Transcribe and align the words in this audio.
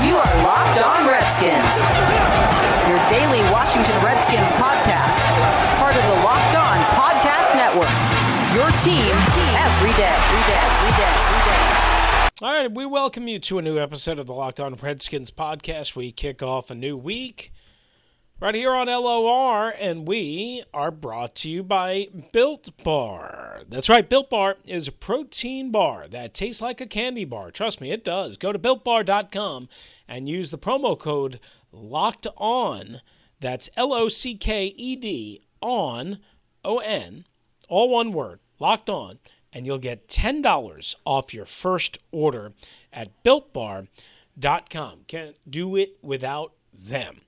You 0.00 0.16
are 0.16 0.42
Locked 0.42 0.80
On 0.80 1.06
Redskins, 1.06 1.76
your 2.88 2.96
daily 3.10 3.42
Washington 3.52 4.02
Redskins 4.02 4.50
podcast, 4.52 5.20
part 5.76 5.94
of 5.94 6.02
the 6.02 6.24
Locked 6.24 6.56
On 6.56 6.78
Podcast 6.96 7.54
Network. 7.54 7.92
Your 8.56 8.70
team 8.80 9.12
every 9.60 9.92
day, 9.92 10.08
every 10.08 10.42
day, 10.48 10.56
every 10.56 10.92
day, 10.96 11.12
every 11.20 11.50
day. 11.52 12.40
All 12.40 12.50
right, 12.50 12.72
we 12.72 12.86
welcome 12.86 13.28
you 13.28 13.38
to 13.40 13.58
a 13.58 13.62
new 13.62 13.78
episode 13.78 14.18
of 14.18 14.26
the 14.26 14.32
Locked 14.32 14.58
On 14.58 14.74
Redskins 14.74 15.30
podcast. 15.30 15.94
We 15.94 16.12
kick 16.12 16.42
off 16.42 16.70
a 16.70 16.74
new 16.74 16.96
week 16.96 17.52
right 18.40 18.54
here 18.54 18.72
on 18.72 18.86
LOR, 18.86 19.74
and 19.78 20.08
we 20.08 20.62
are 20.72 20.90
brought 20.90 21.34
to 21.36 21.50
you 21.50 21.62
by 21.62 22.08
Built 22.32 22.70
Bar. 22.82 23.62
That's 23.68 23.90
right, 23.90 24.08
Built 24.08 24.30
Bar 24.30 24.56
is 24.64 24.88
a 24.88 24.92
protein 24.92 25.70
bar 25.70 26.08
that 26.08 26.32
tastes 26.32 26.62
like 26.62 26.80
a 26.80 26.86
candy 26.86 27.26
bar. 27.26 27.50
Trust 27.50 27.82
me, 27.82 27.92
it 27.92 28.02
does. 28.02 28.38
Go 28.38 28.50
to 28.50 28.58
builtbar.com 28.58 29.68
and 30.08 30.28
use 30.28 30.50
the 30.50 30.58
promo 30.58 30.98
code 30.98 31.38
Locked 31.70 32.26
On. 32.38 33.02
That's 33.40 33.68
L 33.76 33.92
O 33.92 34.08
C 34.08 34.34
K 34.36 34.72
E 34.74 34.96
D 34.96 35.42
on 35.60 36.18
O 36.64 36.78
N, 36.78 37.26
all 37.68 37.90
one 37.90 38.12
word, 38.12 38.40
Locked 38.58 38.88
On, 38.88 39.18
and 39.52 39.66
you'll 39.66 39.78
get 39.78 40.08
$10 40.08 40.94
off 41.04 41.34
your 41.34 41.44
first 41.44 41.98
order 42.10 42.54
at 42.90 43.22
builtbar.com. 43.22 45.00
Can't 45.06 45.36
do 45.48 45.76
it 45.76 45.98
without 46.02 46.52
them. 46.72 47.20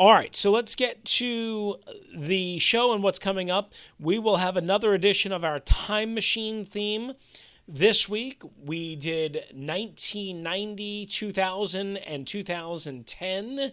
All 0.00 0.14
right, 0.14 0.34
so 0.34 0.50
let's 0.50 0.74
get 0.74 1.04
to 1.04 1.76
the 2.16 2.58
show 2.58 2.94
and 2.94 3.02
what's 3.02 3.18
coming 3.18 3.50
up. 3.50 3.74
We 3.98 4.18
will 4.18 4.38
have 4.38 4.56
another 4.56 4.94
edition 4.94 5.30
of 5.30 5.44
our 5.44 5.60
time 5.60 6.14
machine 6.14 6.64
theme. 6.64 7.12
This 7.68 8.08
week, 8.08 8.42
we 8.64 8.96
did 8.96 9.34
1990, 9.52 11.04
2000, 11.04 11.98
and 11.98 12.26
2010. 12.26 13.72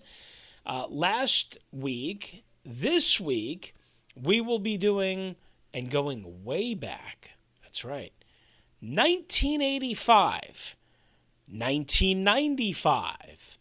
Uh, 0.66 0.86
last 0.90 1.58
week, 1.72 2.44
this 2.66 3.22
week, 3.22 3.74
we 4.14 4.42
will 4.42 4.60
be 4.60 4.76
doing 4.76 5.38
and 5.74 5.90
going 5.90 6.44
way 6.44 6.74
back. 6.74 7.38
That's 7.64 7.86
right. 7.86 8.12
1985, 8.82 10.76
1995, 11.50 13.58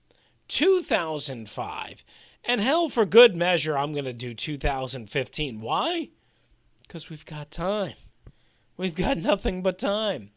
2005, 0.49 2.05
and 2.47 2.61
hell, 2.61 2.89
for 2.89 3.05
good 3.05 3.35
measure, 3.35 3.77
I'm 3.77 3.93
going 3.93 4.05
to 4.05 4.13
do 4.13 4.35
2015. 4.35 5.61
Why? 5.61 6.11
Because 6.83 7.11
we've 7.11 7.27
got 7.27 7.51
time. 7.51 7.95
We've 8.77 8.95
got 8.95 9.19
nothing 9.19 9.63
but 9.63 9.79
time. 9.79 10.31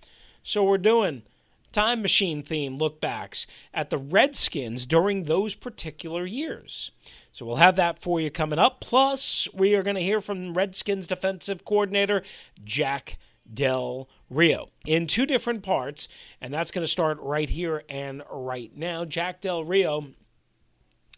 So 0.43 0.63
we're 0.63 0.77
doing 0.77 1.23
time 1.71 2.01
machine 2.01 2.41
theme 2.41 2.79
lookbacks 2.79 3.45
at 3.73 3.89
the 3.89 3.97
Redskins 3.97 4.85
during 4.85 5.23
those 5.23 5.53
particular 5.53 6.25
years. 6.25 6.91
So 7.31 7.45
we'll 7.45 7.57
have 7.57 7.75
that 7.75 7.99
for 7.99 8.19
you 8.19 8.31
coming 8.31 8.59
up. 8.59 8.81
Plus, 8.81 9.47
we 9.53 9.75
are 9.75 9.83
going 9.83 9.95
to 9.95 10.01
hear 10.01 10.21
from 10.21 10.55
Redskins 10.55 11.07
defensive 11.07 11.63
coordinator 11.63 12.23
Jack 12.63 13.17
Del 13.51 14.09
Rio 14.29 14.69
in 14.85 15.07
two 15.07 15.25
different 15.25 15.63
parts, 15.63 16.07
and 16.41 16.53
that's 16.53 16.71
going 16.71 16.83
to 16.83 16.91
start 16.91 17.17
right 17.21 17.49
here 17.49 17.83
and 17.89 18.23
right 18.31 18.75
now. 18.75 19.05
Jack 19.05 19.41
Del 19.41 19.63
Rio 19.63 20.09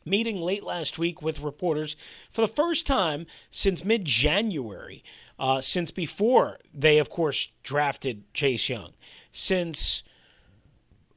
meeting 0.06 0.38
late 0.41 0.63
last 0.63 0.97
week 0.97 1.22
with 1.22 1.39
reporters 1.39 1.95
for 2.31 2.41
the 2.41 2.47
first 2.47 2.88
time 2.88 3.25
since 3.50 3.85
mid 3.85 4.06
January, 4.06 5.03
uh, 5.39 5.62
since 5.62 5.91
before 5.91 6.59
they, 6.73 6.97
of 6.97 7.09
course, 7.09 7.51
drafted 7.63 8.23
Chase 8.34 8.69
Young. 8.69 8.94
Since 9.31 10.03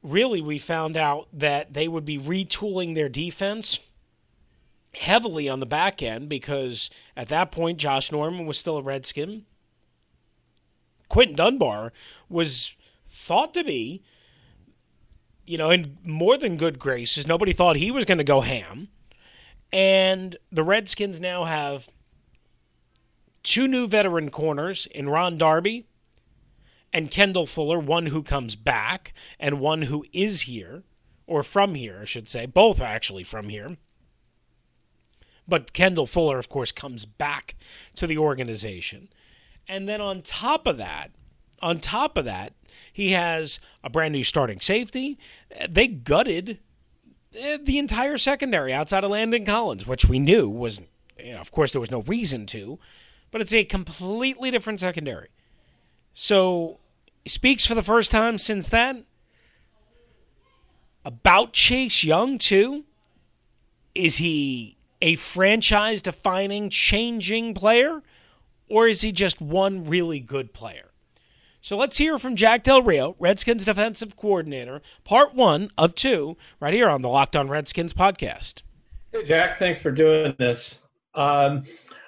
really 0.01 0.41
we 0.41 0.57
found 0.57 0.95
out 0.95 1.27
that 1.33 1.73
they 1.73 1.87
would 1.87 2.05
be 2.05 2.19
retooling 2.19 2.95
their 2.95 3.09
defense 3.09 3.79
heavily 4.93 5.49
on 5.49 5.59
the 5.59 5.65
back 5.65 6.01
end 6.01 6.29
because 6.29 6.89
at 7.17 7.27
that 7.27 7.51
point 7.51 7.77
Josh 7.77 8.11
Norman 8.11 8.45
was 8.45 8.57
still 8.57 8.77
a 8.77 8.81
Redskin. 8.81 9.45
Quinton 11.09 11.35
Dunbar 11.35 11.91
was 12.29 12.75
thought 13.09 13.53
to 13.53 13.63
be 13.63 14.03
you 15.45 15.57
know, 15.57 15.69
in 15.69 15.97
more 16.03 16.37
than 16.37 16.57
good 16.57 16.79
graces. 16.79 17.27
Nobody 17.27 17.53
thought 17.53 17.75
he 17.75 17.91
was 17.91 18.05
going 18.05 18.17
to 18.17 18.23
go 18.23 18.41
ham. 18.41 18.89
And 19.71 20.37
the 20.51 20.63
Redskins 20.63 21.19
now 21.19 21.45
have 21.45 21.89
two 23.43 23.67
new 23.67 23.87
veteran 23.87 24.29
corners 24.29 24.87
in 24.87 25.09
Ron 25.09 25.37
Darby 25.37 25.85
and 26.91 27.11
Kendall 27.11 27.45
Fuller, 27.45 27.77
one 27.77 28.07
who 28.07 28.23
comes 28.23 28.55
back 28.55 29.13
and 29.39 29.59
one 29.59 29.83
who 29.83 30.05
is 30.13 30.41
here, 30.41 30.83
or 31.27 31.43
from 31.43 31.75
here, 31.75 31.99
I 32.01 32.05
should 32.05 32.29
say. 32.29 32.45
Both 32.45 32.79
are 32.79 32.85
actually 32.85 33.23
from 33.23 33.49
here. 33.49 33.77
But 35.47 35.73
Kendall 35.73 36.07
Fuller, 36.07 36.39
of 36.39 36.49
course, 36.49 36.71
comes 36.71 37.05
back 37.05 37.55
to 37.95 38.07
the 38.07 38.17
organization. 38.17 39.09
And 39.67 39.87
then 39.87 40.01
on 40.01 40.21
top 40.21 40.65
of 40.65 40.77
that, 40.77 41.11
on 41.61 41.79
top 41.79 42.17
of 42.17 42.25
that, 42.25 42.53
he 42.91 43.11
has 43.11 43.59
a 43.83 43.89
brand 43.89 44.13
new 44.13 44.23
starting 44.23 44.59
safety. 44.59 45.17
They 45.69 45.87
gutted 45.87 46.59
eh, 47.37 47.57
the 47.61 47.77
entire 47.77 48.17
secondary 48.17 48.73
outside 48.73 49.03
of 49.03 49.11
Landon 49.11 49.45
Collins, 49.45 49.85
which 49.85 50.05
we 50.05 50.19
knew 50.19 50.49
was, 50.49 50.81
you 51.19 51.33
know, 51.33 51.41
of 51.41 51.51
course, 51.51 51.71
there 51.71 51.81
was 51.81 51.91
no 51.91 52.01
reason 52.01 52.45
to, 52.47 52.79
but 53.31 53.41
it's 53.41 53.53
a 53.53 53.63
completely 53.63 54.51
different 54.51 54.79
secondary. 54.79 55.29
So, 56.13 56.79
speaks 57.27 57.65
for 57.65 57.75
the 57.75 57.83
first 57.83 58.11
time 58.11 58.37
since 58.37 58.69
then 58.69 59.05
about 61.03 61.53
Chase 61.53 62.03
Young, 62.03 62.37
too. 62.37 62.85
Is 63.93 64.17
he 64.17 64.77
a 65.01 65.15
franchise 65.15 66.01
defining, 66.01 66.69
changing 66.69 67.53
player, 67.53 68.01
or 68.67 68.87
is 68.87 69.01
he 69.01 69.11
just 69.11 69.39
one 69.39 69.85
really 69.85 70.19
good 70.19 70.51
player? 70.53 70.91
So 71.65 71.75
let's 71.75 71.97
hear 71.97 72.19
from 72.19 72.35
Jack 72.35 72.61
Del 72.61 72.83
Rio, 72.83 73.15
Redskins 73.17 73.65
defensive 73.65 74.15
coordinator, 74.15 74.83
part 75.03 75.33
one 75.33 75.71
of 75.79 75.95
two, 75.95 76.37
right 76.59 76.75
here 76.75 76.87
on 76.87 77.01
the 77.01 77.09
Locked 77.09 77.35
On 77.35 77.49
Redskins 77.49 77.91
podcast. 77.91 78.61
Hey, 79.11 79.25
Jack, 79.25 79.57
thanks 79.57 79.81
for 79.81 79.89
doing 79.89 80.35
this. 80.37 80.83
Um, 81.15 81.63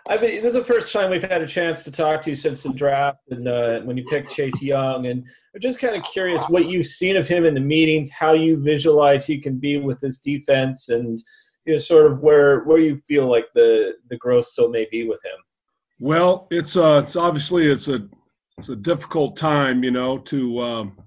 I've 0.07 0.21
been, 0.21 0.43
this 0.43 0.53
is 0.53 0.63
the 0.63 0.63
first 0.63 0.93
time 0.93 1.09
we've 1.09 1.23
had 1.23 1.41
a 1.41 1.47
chance 1.47 1.83
to 1.85 1.91
talk 1.91 2.21
to 2.21 2.29
you 2.29 2.35
since 2.35 2.61
the 2.61 2.69
draft 2.69 3.17
and 3.31 3.47
uh, 3.47 3.79
when 3.79 3.97
you 3.97 4.05
picked 4.05 4.31
Chase 4.31 4.61
Young. 4.61 5.07
And 5.07 5.25
I'm 5.55 5.59
just 5.59 5.79
kind 5.79 5.95
of 5.95 6.03
curious 6.03 6.43
what 6.49 6.67
you've 6.67 6.85
seen 6.85 7.17
of 7.17 7.27
him 7.27 7.43
in 7.43 7.55
the 7.55 7.59
meetings, 7.59 8.11
how 8.11 8.33
you 8.33 8.61
visualize 8.61 9.25
he 9.25 9.39
can 9.39 9.57
be 9.57 9.79
with 9.79 9.99
this 10.01 10.19
defense, 10.19 10.89
and 10.89 11.19
you 11.65 11.73
know, 11.73 11.77
sort 11.79 12.11
of 12.11 12.19
where 12.19 12.59
where 12.65 12.77
you 12.77 12.97
feel 13.07 13.27
like 13.27 13.47
the 13.55 13.93
the 14.11 14.17
growth 14.17 14.45
still 14.45 14.69
may 14.69 14.87
be 14.91 15.07
with 15.07 15.25
him. 15.25 15.39
Well, 15.97 16.47
it's 16.51 16.77
uh, 16.77 17.01
it's 17.03 17.15
obviously 17.15 17.65
it's 17.65 17.87
a 17.87 18.07
it's 18.57 18.69
a 18.69 18.75
difficult 18.75 19.37
time, 19.37 19.83
you 19.83 19.91
know, 19.91 20.17
to 20.17 20.59
um, 20.61 20.97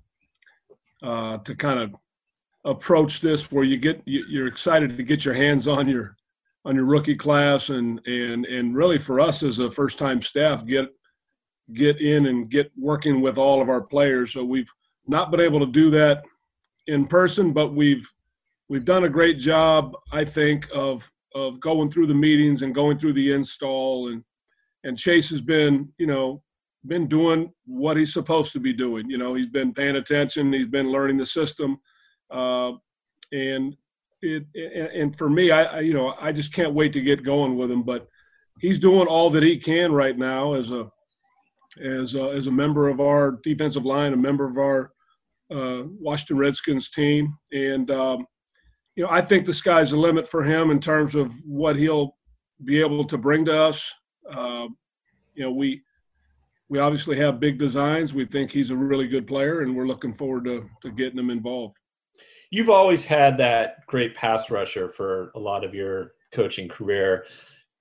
uh, 1.03 1.38
to 1.38 1.55
kind 1.55 1.81
of 1.81 1.94
approach 2.65 3.21
this 3.21 3.50
where 3.50 3.65
you 3.65 3.77
get 3.77 4.03
you're 4.05 4.47
excited 4.47 4.97
to 4.97 5.03
get 5.03 5.25
your 5.25 5.34
hands 5.34 5.66
on 5.66 5.88
your 5.88 6.17
on 6.64 6.76
your 6.76 6.85
rookie 6.85 7.17
class 7.17 7.70
and 7.70 8.00
and 8.06 8.47
and 8.47 8.76
really 8.76 8.99
for 8.99 9.19
us 9.19 9.43
as 9.43 9.58
a 9.58 9.70
first 9.70 9.99
time 9.99 10.20
staff 10.20 10.64
get 10.67 10.87
get 11.73 12.00
in 12.00 12.26
and 12.26 12.50
get 12.50 12.70
working 12.76 13.20
with 13.20 13.38
all 13.38 13.62
of 13.62 13.69
our 13.69 13.81
players. 13.81 14.32
So 14.32 14.44
we've 14.44 14.70
not 15.06 15.31
been 15.31 15.41
able 15.41 15.61
to 15.61 15.73
do 15.73 15.91
that 15.91 16.23
in 16.87 17.06
person, 17.06 17.53
but 17.53 17.75
we've 17.75 18.08
we've 18.69 18.85
done 18.85 19.05
a 19.05 19.08
great 19.08 19.38
job, 19.38 19.96
I 20.12 20.25
think, 20.25 20.69
of 20.73 21.11
of 21.35 21.58
going 21.58 21.91
through 21.91 22.06
the 22.06 22.14
meetings 22.14 22.62
and 22.62 22.75
going 22.75 22.96
through 22.96 23.14
the 23.14 23.32
install 23.32 24.08
and 24.08 24.23
and 24.85 24.96
Chase 24.96 25.29
has 25.31 25.41
been, 25.41 25.93
you 25.99 26.06
know, 26.06 26.43
been 26.87 27.06
doing 27.06 27.53
what 27.67 27.97
he's 27.97 28.12
supposed 28.12 28.53
to 28.53 28.61
be 28.61 28.73
doing. 28.73 29.11
You 29.11 29.19
know, 29.19 29.35
he's 29.35 29.49
been 29.49 29.73
paying 29.73 29.97
attention. 29.97 30.53
He's 30.53 30.69
been 30.69 30.91
learning 30.91 31.19
the 31.19 31.27
system, 31.27 31.79
uh, 32.31 32.73
and 33.32 33.77
it. 34.23 34.44
And 34.55 35.17
for 35.17 35.29
me, 35.29 35.50
I, 35.50 35.65
I, 35.65 35.81
you 35.81 35.94
know, 35.94 36.15
I 36.21 36.32
just 36.32 36.53
can't 36.53 36.75
wait 36.75 36.93
to 36.94 37.00
get 37.00 37.23
going 37.23 37.56
with 37.56 37.71
him. 37.71 37.82
But 37.82 38.09
he's 38.61 38.79
doing 38.79 39.06
all 39.06 39.31
that 39.31 39.43
he 39.43 39.56
can 39.56 39.93
right 39.93 40.17
now 40.17 40.55
as 40.55 40.71
a 40.71 40.91
as 41.82 42.15
a, 42.15 42.31
as 42.31 42.47
a 42.47 42.53
member 42.53 42.88
of 42.88 43.00
our 43.00 43.38
defensive 43.43 43.85
line, 43.85 44.12
a 44.12 44.17
member 44.17 44.47
of 44.47 44.59
our 44.59 44.93
uh, 45.50 45.82
Washington 45.99 46.38
Redskins 46.38 46.91
team, 46.91 47.37
and 47.53 47.91
um, 47.91 48.27
you 48.97 49.05
know, 49.05 49.11
I 49.11 49.21
think 49.21 49.47
the 49.47 49.55
sky's 49.55 49.91
the 49.91 49.97
limit 49.97 50.29
for 50.29 50.43
him 50.43 50.71
in 50.71 50.81
terms 50.81 51.15
of 51.15 51.32
what 51.44 51.77
he'll 51.77 52.17
be 52.65 52.81
able 52.81 53.05
to 53.05 53.19
bring 53.19 53.44
to 53.47 53.56
us. 53.56 53.93
Uh, 54.31 54.67
you 55.35 55.44
know, 55.44 55.50
we 55.50 55.82
we 56.70 56.78
obviously 56.78 57.17
have 57.17 57.40
big 57.40 57.58
designs. 57.58 58.14
We 58.14 58.25
think 58.25 58.50
he's 58.50 58.70
a 58.70 58.76
really 58.76 59.08
good 59.08 59.26
player, 59.26 59.61
and 59.61 59.76
we're 59.76 59.88
looking 59.88 60.14
forward 60.14 60.44
to 60.44 60.67
to 60.82 60.90
getting 60.90 61.19
him 61.19 61.28
involved. 61.28 61.76
You've 62.50 62.70
always 62.70 63.05
had 63.05 63.37
that 63.38 63.84
great 63.87 64.17
pass 64.17 64.50
rusher 64.50 64.88
for 64.88 65.32
a 65.34 65.38
lot 65.38 65.64
of 65.64 65.75
your 65.75 66.12
coaching 66.32 66.69
career. 66.69 67.26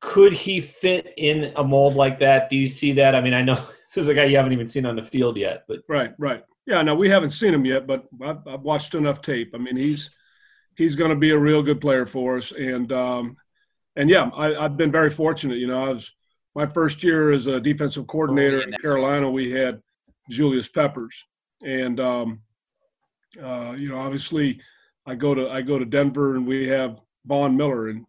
Could 0.02 0.34
he 0.34 0.60
fit 0.60 1.14
in 1.18 1.54
a 1.56 1.64
mold 1.64 1.96
like 1.96 2.20
that? 2.20 2.50
Do 2.50 2.56
you 2.56 2.68
see 2.68 2.92
that? 2.94 3.16
I 3.16 3.22
mean, 3.22 3.34
I 3.34 3.44
know 3.44 3.56
this 3.94 4.04
is 4.04 4.08
a 4.08 4.14
guy 4.14 4.26
you 4.26 4.38
haven't 4.38 4.54
even 4.54 4.68
seen 4.68 4.86
on 4.88 4.96
the 4.96 5.04
field 5.04 5.38
yet, 5.38 5.66
but 5.68 5.80
right, 5.88 6.14
right, 6.18 6.44
yeah. 6.66 6.82
No, 6.82 6.96
we 6.96 7.10
haven't 7.10 7.30
seen 7.30 7.54
him 7.54 7.66
yet, 7.66 7.86
but 7.86 8.06
I've, 8.22 8.46
I've 8.48 8.62
watched 8.62 8.96
enough 8.96 9.22
tape. 9.22 9.52
I 9.54 9.60
mean, 9.60 9.78
he's 9.78 10.16
he's 10.76 10.96
going 10.96 11.12
to 11.12 11.16
be 11.16 11.30
a 11.30 11.38
real 11.38 11.62
good 11.62 11.80
player 11.80 12.08
for 12.08 12.38
us, 12.38 12.52
and 12.52 12.92
um, 12.92 13.38
and 13.96 14.10
yeah, 14.10 14.32
I, 14.36 14.64
have 14.64 14.78
been 14.78 14.92
very 14.92 15.12
fortunate. 15.12 15.60
You 15.60 15.68
know, 15.68 15.84
I 15.84 15.90
was 15.90 16.12
my 16.60 16.66
first 16.66 17.06
year 17.06 17.32
as 17.32 17.48
a 17.48 17.58
defensive 17.58 18.06
coordinator 18.06 18.60
in 18.60 18.74
Carolina. 18.74 19.32
We 19.32 19.50
had 19.50 19.82
Julius 20.30 20.68
Peppers, 20.68 21.16
and 21.64 22.02
um, 22.02 22.42
uh, 23.42 23.76
you 23.78 23.88
know, 23.88 23.98
obviously, 23.98 24.60
I 25.06 25.16
go 25.16 25.34
to 25.34 25.50
I 25.50 25.62
go 25.62 25.80
to 25.80 25.86
Denver, 25.86 26.36
and 26.36 26.46
we 26.46 26.68
have 26.68 27.02
Von 27.26 27.56
Miller, 27.56 27.88
and 27.88 28.06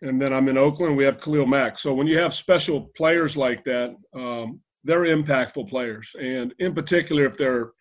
and 0.00 0.18
then 0.18 0.32
I'm 0.32 0.48
in 0.48 0.56
Oakland. 0.56 0.96
We 0.96 1.04
have 1.04 1.20
Khalil 1.20 1.44
Mack. 1.44 1.78
So 1.78 1.92
when 1.92 2.06
you 2.06 2.16
have 2.16 2.32
special 2.32 2.90
players 2.96 3.36
like 3.36 3.64
that, 3.64 3.94
um, 4.14 4.60
they're 4.82 5.14
impactful 5.16 5.68
players, 5.68 6.16
and 6.18 6.54
in 6.60 6.74
particular, 6.74 7.26
if 7.26 7.36
they're 7.36 7.72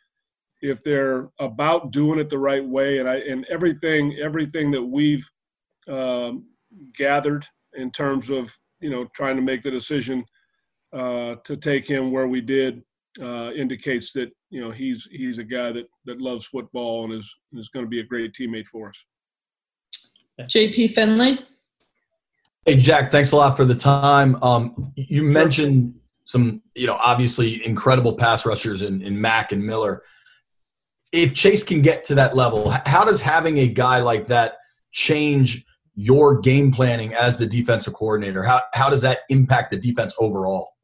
if 0.61 0.83
they're 0.83 1.29
about 1.39 1.91
doing 1.91 2.19
it 2.19 2.29
the 2.29 2.37
right 2.37 2.67
way, 2.67 2.97
and 2.97 3.07
I 3.07 3.19
and 3.19 3.45
everything 3.49 4.17
everything 4.21 4.69
that 4.71 4.83
we've 4.83 5.25
um, 5.87 6.45
gathered 6.93 7.47
in 7.75 7.89
terms 7.89 8.29
of 8.29 8.53
you 8.79 8.89
know 8.89 9.05
trying 9.15 9.35
to 9.35 9.41
make 9.41 9.63
the 9.63 9.71
decision 9.71 10.25
uh, 10.93 11.35
to 11.43 11.57
take 11.57 11.85
him 11.85 12.11
where 12.11 12.27
we 12.27 12.41
did 12.41 12.83
uh, 13.21 13.51
indicates 13.51 14.11
that 14.13 14.29
you 14.49 14.61
know 14.61 14.71
he's 14.71 15.07
he's 15.11 15.37
a 15.37 15.43
guy 15.43 15.71
that 15.71 15.87
that 16.05 16.21
loves 16.21 16.45
football 16.45 17.05
and 17.05 17.13
is 17.13 17.33
is 17.53 17.69
going 17.69 17.85
to 17.85 17.89
be 17.89 17.99
a 17.99 18.03
great 18.03 18.33
teammate 18.33 18.67
for 18.67 18.89
us. 18.89 19.05
JP 20.41 20.93
Finlay. 20.93 21.39
Hey 22.65 22.77
Jack, 22.77 23.11
thanks 23.11 23.31
a 23.31 23.35
lot 23.35 23.55
for 23.55 23.65
the 23.65 23.75
time. 23.75 24.41
Um, 24.43 24.91
you 24.95 25.23
mentioned 25.23 25.95
some, 26.25 26.61
you 26.75 26.85
know, 26.85 26.95
obviously 26.95 27.65
incredible 27.65 28.13
pass 28.13 28.45
rushers 28.45 28.81
in, 28.81 29.01
in 29.01 29.19
Mack 29.19 29.53
and 29.53 29.65
Miller. 29.65 30.03
If 31.13 31.33
Chase 31.33 31.63
can 31.63 31.81
get 31.81 32.03
to 32.05 32.15
that 32.15 32.35
level, 32.35 32.69
how 32.85 33.05
does 33.05 33.21
having 33.21 33.59
a 33.59 33.67
guy 33.69 34.01
like 34.01 34.27
that 34.27 34.57
change 34.91 35.65
your 35.99 36.39
game 36.39 36.71
planning 36.71 37.13
as 37.15 37.37
the 37.37 37.45
defensive 37.45 37.93
coordinator? 37.93 38.43
How 38.43 38.61
how 38.73 38.89
does 38.89 39.01
that 39.01 39.19
impact 39.29 39.71
the 39.71 39.77
defense 39.77 40.13
overall? 40.19 40.75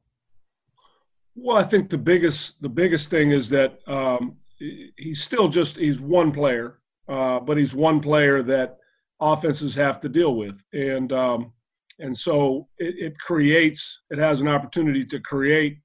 Well, 1.35 1.55
I 1.57 1.63
think 1.63 1.89
the 1.89 1.99
biggest 1.99 2.61
the 2.61 2.69
biggest 2.69 3.09
thing 3.09 3.31
is 3.31 3.47
that 3.49 3.79
um, 3.87 4.37
he's 4.57 5.21
still 5.21 5.47
just 5.47 5.77
he's 5.77 5.99
one 5.99 6.31
player, 6.31 6.79
uh, 7.07 7.39
but 7.39 7.57
he's 7.57 7.75
one 7.75 7.99
player 7.99 8.41
that 8.43 8.77
offenses 9.21 9.75
have 9.75 9.99
to 10.01 10.09
deal 10.09 10.35
with, 10.35 10.63
and 10.73 11.13
um, 11.13 11.53
and 11.99 12.17
so 12.17 12.67
it, 12.79 12.95
it, 12.97 13.19
creates 13.19 14.01
it 14.09 14.17
has 14.17 14.41
an 14.41 14.47
opportunity 14.47 15.05
to 15.05 15.19
create 15.19 15.77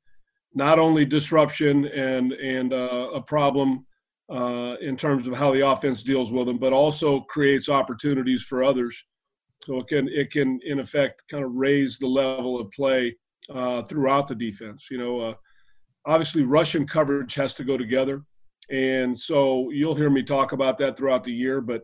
not 0.54 0.78
only 0.78 1.04
disruption 1.04 1.84
and 1.86 2.32
and 2.32 2.72
uh, 2.72 3.10
a 3.14 3.20
problem 3.20 3.84
uh, 4.32 4.76
in 4.80 4.96
terms 4.96 5.28
of 5.28 5.34
how 5.34 5.52
the 5.52 5.66
offense 5.66 6.02
deals 6.02 6.32
with 6.32 6.46
them, 6.46 6.56
but 6.56 6.72
also 6.72 7.20
creates 7.20 7.68
opportunities 7.68 8.42
for 8.42 8.64
others. 8.64 9.04
So 9.64 9.80
it 9.80 9.88
can 9.88 10.08
it 10.08 10.30
can 10.30 10.60
in 10.64 10.80
effect 10.80 11.24
kind 11.30 11.44
of 11.44 11.52
raise 11.52 11.98
the 11.98 12.06
level 12.06 12.60
of 12.60 12.70
play 12.70 13.16
uh, 13.52 13.82
throughout 13.82 14.28
the 14.28 14.34
defense. 14.34 14.88
You 14.90 14.98
know, 14.98 15.20
uh, 15.20 15.34
obviously 16.06 16.42
rush 16.42 16.74
and 16.74 16.88
coverage 16.88 17.34
has 17.34 17.54
to 17.54 17.64
go 17.64 17.76
together, 17.76 18.22
and 18.70 19.18
so 19.18 19.70
you'll 19.70 19.94
hear 19.94 20.10
me 20.10 20.22
talk 20.22 20.52
about 20.52 20.78
that 20.78 20.96
throughout 20.96 21.24
the 21.24 21.32
year, 21.32 21.60
but 21.60 21.82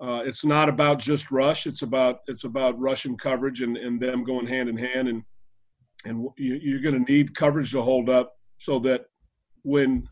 uh, 0.00 0.22
it's 0.24 0.44
not 0.44 0.68
about 0.68 0.98
just 0.98 1.30
rush. 1.30 1.66
It's 1.66 1.82
about 1.82 2.20
it's 2.26 2.44
about 2.44 2.78
rush 2.80 3.04
and 3.04 3.18
coverage 3.18 3.60
and, 3.60 3.76
and 3.76 4.00
them 4.00 4.24
going 4.24 4.46
hand 4.46 4.68
in 4.68 4.76
hand. 4.76 5.08
And 5.08 5.22
and 6.06 6.26
you, 6.38 6.76
are 6.76 6.80
going 6.80 7.04
to 7.04 7.12
need 7.12 7.34
coverage 7.34 7.72
to 7.72 7.82
hold 7.82 8.08
up 8.08 8.32
so 8.58 8.78
that 8.80 9.02
when 9.62 10.08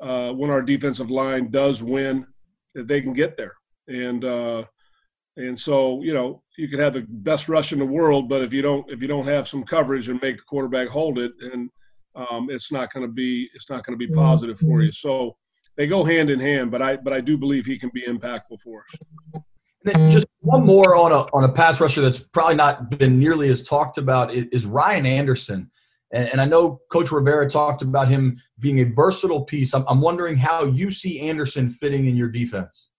uh, 0.00 0.32
when 0.32 0.50
our 0.50 0.62
defensive 0.62 1.10
line 1.10 1.50
does 1.50 1.82
win, 1.82 2.26
that 2.74 2.86
they 2.86 3.00
can 3.00 3.12
get 3.12 3.36
there. 3.36 3.54
And 3.88 4.24
uh, 4.24 4.64
and 5.36 5.58
so 5.58 6.02
you 6.02 6.14
know 6.14 6.42
you 6.56 6.68
can 6.68 6.78
have 6.78 6.94
the 6.94 7.04
best 7.08 7.48
rush 7.48 7.72
in 7.72 7.78
the 7.78 7.84
world, 7.84 8.28
but 8.28 8.42
if 8.42 8.52
you 8.52 8.62
don't 8.62 8.88
if 8.90 9.00
you 9.00 9.08
don't 9.08 9.26
have 9.26 9.48
some 9.48 9.64
coverage 9.64 10.08
and 10.08 10.20
make 10.22 10.38
the 10.38 10.44
quarterback 10.44 10.88
hold 10.88 11.18
it, 11.18 11.32
and 11.52 11.70
um, 12.14 12.48
it's 12.50 12.70
not 12.70 12.92
going 12.92 13.06
to 13.06 13.12
be 13.12 13.48
it's 13.54 13.68
not 13.68 13.84
going 13.84 13.98
to 13.98 14.06
be 14.06 14.12
positive 14.12 14.58
for 14.58 14.82
you. 14.82 14.92
So 14.92 15.36
they 15.76 15.86
go 15.86 16.04
hand 16.04 16.30
in 16.30 16.38
hand, 16.38 16.70
but 16.70 16.82
I 16.82 16.96
but 16.96 17.12
I 17.12 17.20
do 17.20 17.36
believe 17.36 17.66
he 17.66 17.78
can 17.78 17.90
be 17.92 18.02
impactful 18.02 18.60
for 18.62 18.82
us. 18.82 19.42
And 19.84 19.94
then 19.94 20.10
just 20.12 20.26
one 20.40 20.64
more 20.64 20.96
on 20.96 21.12
a 21.12 21.26
on 21.34 21.44
a 21.44 21.52
pass 21.52 21.80
rusher 21.80 22.00
that's 22.00 22.18
probably 22.18 22.54
not 22.54 22.90
been 22.90 23.18
nearly 23.18 23.48
as 23.48 23.62
talked 23.62 23.98
about 23.98 24.32
is, 24.32 24.46
is 24.46 24.66
Ryan 24.66 25.06
Anderson. 25.06 25.70
And, 26.12 26.28
and, 26.28 26.40
I 26.40 26.44
know 26.44 26.80
Coach 26.92 27.10
Rivera 27.10 27.50
talked 27.50 27.82
about 27.82 28.06
him 28.06 28.40
being 28.60 28.80
a 28.80 28.84
versatile 28.84 29.44
piece. 29.44 29.74
I'm, 29.74 29.84
I'm 29.88 30.00
wondering 30.00 30.36
how 30.36 30.64
you 30.64 30.92
see 30.92 31.18
Anderson 31.18 31.68
fitting 31.68 32.06
in 32.06 32.14
your 32.14 32.28
defense. 32.28 32.90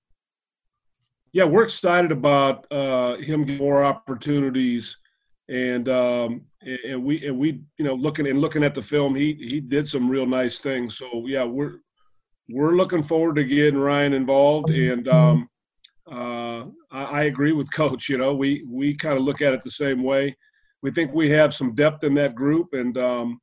Yeah, 1.36 1.44
we're 1.44 1.64
excited 1.64 2.14
about 2.14 2.66
uh, 2.72 3.18
him 3.18 3.44
getting 3.44 3.58
more 3.58 3.84
opportunities, 3.84 4.96
and 5.50 5.90
um, 5.90 6.46
and 6.62 7.04
we 7.04 7.28
and 7.28 7.38
we 7.38 7.60
you 7.78 7.84
know 7.84 7.94
looking 7.94 8.26
and 8.26 8.40
looking 8.40 8.64
at 8.64 8.74
the 8.74 8.82
film, 8.82 9.16
he 9.16 9.34
he 9.34 9.60
did 9.60 9.86
some 9.86 10.10
real 10.10 10.26
nice 10.26 10.60
things. 10.60 10.98
So 10.98 11.26
yeah, 11.28 11.44
we're 11.44 11.74
we're 12.50 12.78
looking 12.78 13.04
forward 13.04 13.36
to 13.36 13.44
getting 13.44 13.78
Ryan 13.78 14.14
involved, 14.14 14.70
and 14.70 15.10
um, 15.10 15.50
uh, 16.10 16.68
I, 16.90 17.04
I, 17.04 17.24
agree 17.24 17.52
with 17.52 17.70
Coach. 17.70 18.08
You 18.08 18.18
know, 18.18 18.34
we 18.34 18.64
we 18.66 18.96
kind 18.96 19.18
of 19.18 19.26
look 19.26 19.42
at 19.42 19.52
it 19.52 19.62
the 19.62 19.72
same 19.72 20.04
way. 20.04 20.38
We 20.84 20.92
think 20.92 21.14
we 21.14 21.30
have 21.32 21.54
some 21.54 21.76
depth 21.76 22.06
in 22.06 22.14
that 22.14 22.34
group, 22.34 22.70
and 22.72 22.98
um, 22.98 23.42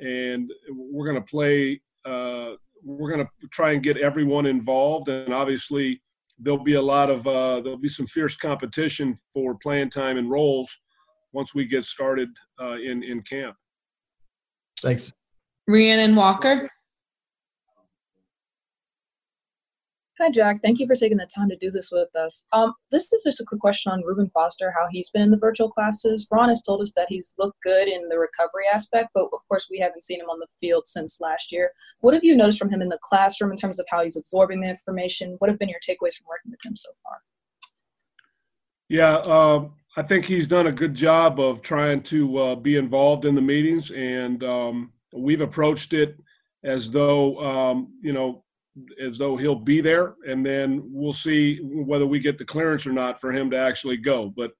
and 0.00 0.50
we're 0.68 1.06
going 1.06 1.24
to 1.24 1.30
play. 1.30 1.80
Uh, 2.04 2.56
we're 2.82 3.14
going 3.14 3.24
to 3.24 3.48
try 3.52 3.70
and 3.70 3.84
get 3.84 3.98
everyone 3.98 4.46
involved, 4.46 5.08
and 5.08 5.32
obviously 5.32 6.02
there'll 6.42 6.62
be 6.62 6.74
a 6.74 6.82
lot 6.82 7.10
of 7.10 7.26
uh, 7.26 7.60
there'll 7.60 7.78
be 7.78 7.88
some 7.88 8.06
fierce 8.06 8.36
competition 8.36 9.14
for 9.32 9.54
playing 9.56 9.90
time 9.90 10.18
and 10.18 10.30
roles 10.30 10.70
once 11.32 11.54
we 11.54 11.66
get 11.66 11.84
started 11.84 12.28
uh, 12.60 12.74
in 12.74 13.02
in 13.02 13.22
camp. 13.22 13.56
Thanks, 14.82 15.12
Rhiannon 15.68 16.14
Walker. 16.14 16.68
Hi, 20.20 20.28
Jack. 20.28 20.60
Thank 20.60 20.78
you 20.78 20.86
for 20.86 20.94
taking 20.94 21.16
the 21.16 21.24
time 21.24 21.48
to 21.48 21.56
do 21.56 21.70
this 21.70 21.90
with 21.90 22.14
us. 22.14 22.44
Um, 22.52 22.74
this 22.90 23.10
is 23.10 23.22
just 23.24 23.40
a 23.40 23.44
quick 23.46 23.62
question 23.62 23.90
on 23.90 24.02
Reuben 24.04 24.28
Foster, 24.34 24.70
how 24.70 24.86
he's 24.90 25.08
been 25.08 25.22
in 25.22 25.30
the 25.30 25.38
virtual 25.38 25.70
classes. 25.70 26.28
Ron 26.30 26.50
has 26.50 26.60
told 26.60 26.82
us 26.82 26.92
that 26.94 27.06
he's 27.08 27.32
looked 27.38 27.62
good 27.62 27.88
in 27.88 28.06
the 28.10 28.18
recovery 28.18 28.64
aspect, 28.70 29.08
but 29.14 29.30
of 29.32 29.40
course, 29.48 29.68
we 29.70 29.78
haven't 29.78 30.02
seen 30.02 30.20
him 30.20 30.28
on 30.28 30.38
the 30.38 30.46
field 30.60 30.86
since 30.86 31.22
last 31.22 31.50
year. 31.50 31.70
What 32.00 32.12
have 32.12 32.22
you 32.22 32.36
noticed 32.36 32.58
from 32.58 32.68
him 32.68 32.82
in 32.82 32.90
the 32.90 32.98
classroom 33.02 33.50
in 33.50 33.56
terms 33.56 33.80
of 33.80 33.86
how 33.90 34.02
he's 34.02 34.18
absorbing 34.18 34.60
the 34.60 34.68
information? 34.68 35.36
What 35.38 35.48
have 35.48 35.58
been 35.58 35.70
your 35.70 35.80
takeaways 35.80 36.16
from 36.16 36.26
working 36.28 36.50
with 36.50 36.60
him 36.66 36.76
so 36.76 36.90
far? 37.02 37.22
Yeah, 38.90 39.14
uh, 39.14 39.68
I 39.96 40.02
think 40.02 40.26
he's 40.26 40.46
done 40.46 40.66
a 40.66 40.72
good 40.72 40.94
job 40.94 41.40
of 41.40 41.62
trying 41.62 42.02
to 42.02 42.38
uh, 42.38 42.54
be 42.56 42.76
involved 42.76 43.24
in 43.24 43.34
the 43.34 43.40
meetings, 43.40 43.90
and 43.90 44.44
um, 44.44 44.92
we've 45.16 45.40
approached 45.40 45.94
it 45.94 46.20
as 46.62 46.90
though, 46.90 47.38
um, 47.38 47.94
you 48.02 48.12
know, 48.12 48.44
as 49.02 49.18
though 49.18 49.36
he'll 49.36 49.54
be 49.54 49.80
there, 49.80 50.14
and 50.28 50.44
then 50.44 50.82
we'll 50.86 51.12
see 51.12 51.58
whether 51.62 52.06
we 52.06 52.18
get 52.18 52.38
the 52.38 52.44
clearance 52.44 52.86
or 52.86 52.92
not 52.92 53.20
for 53.20 53.32
him 53.32 53.50
to 53.50 53.56
actually 53.56 53.96
go. 53.96 54.32
But 54.34 54.52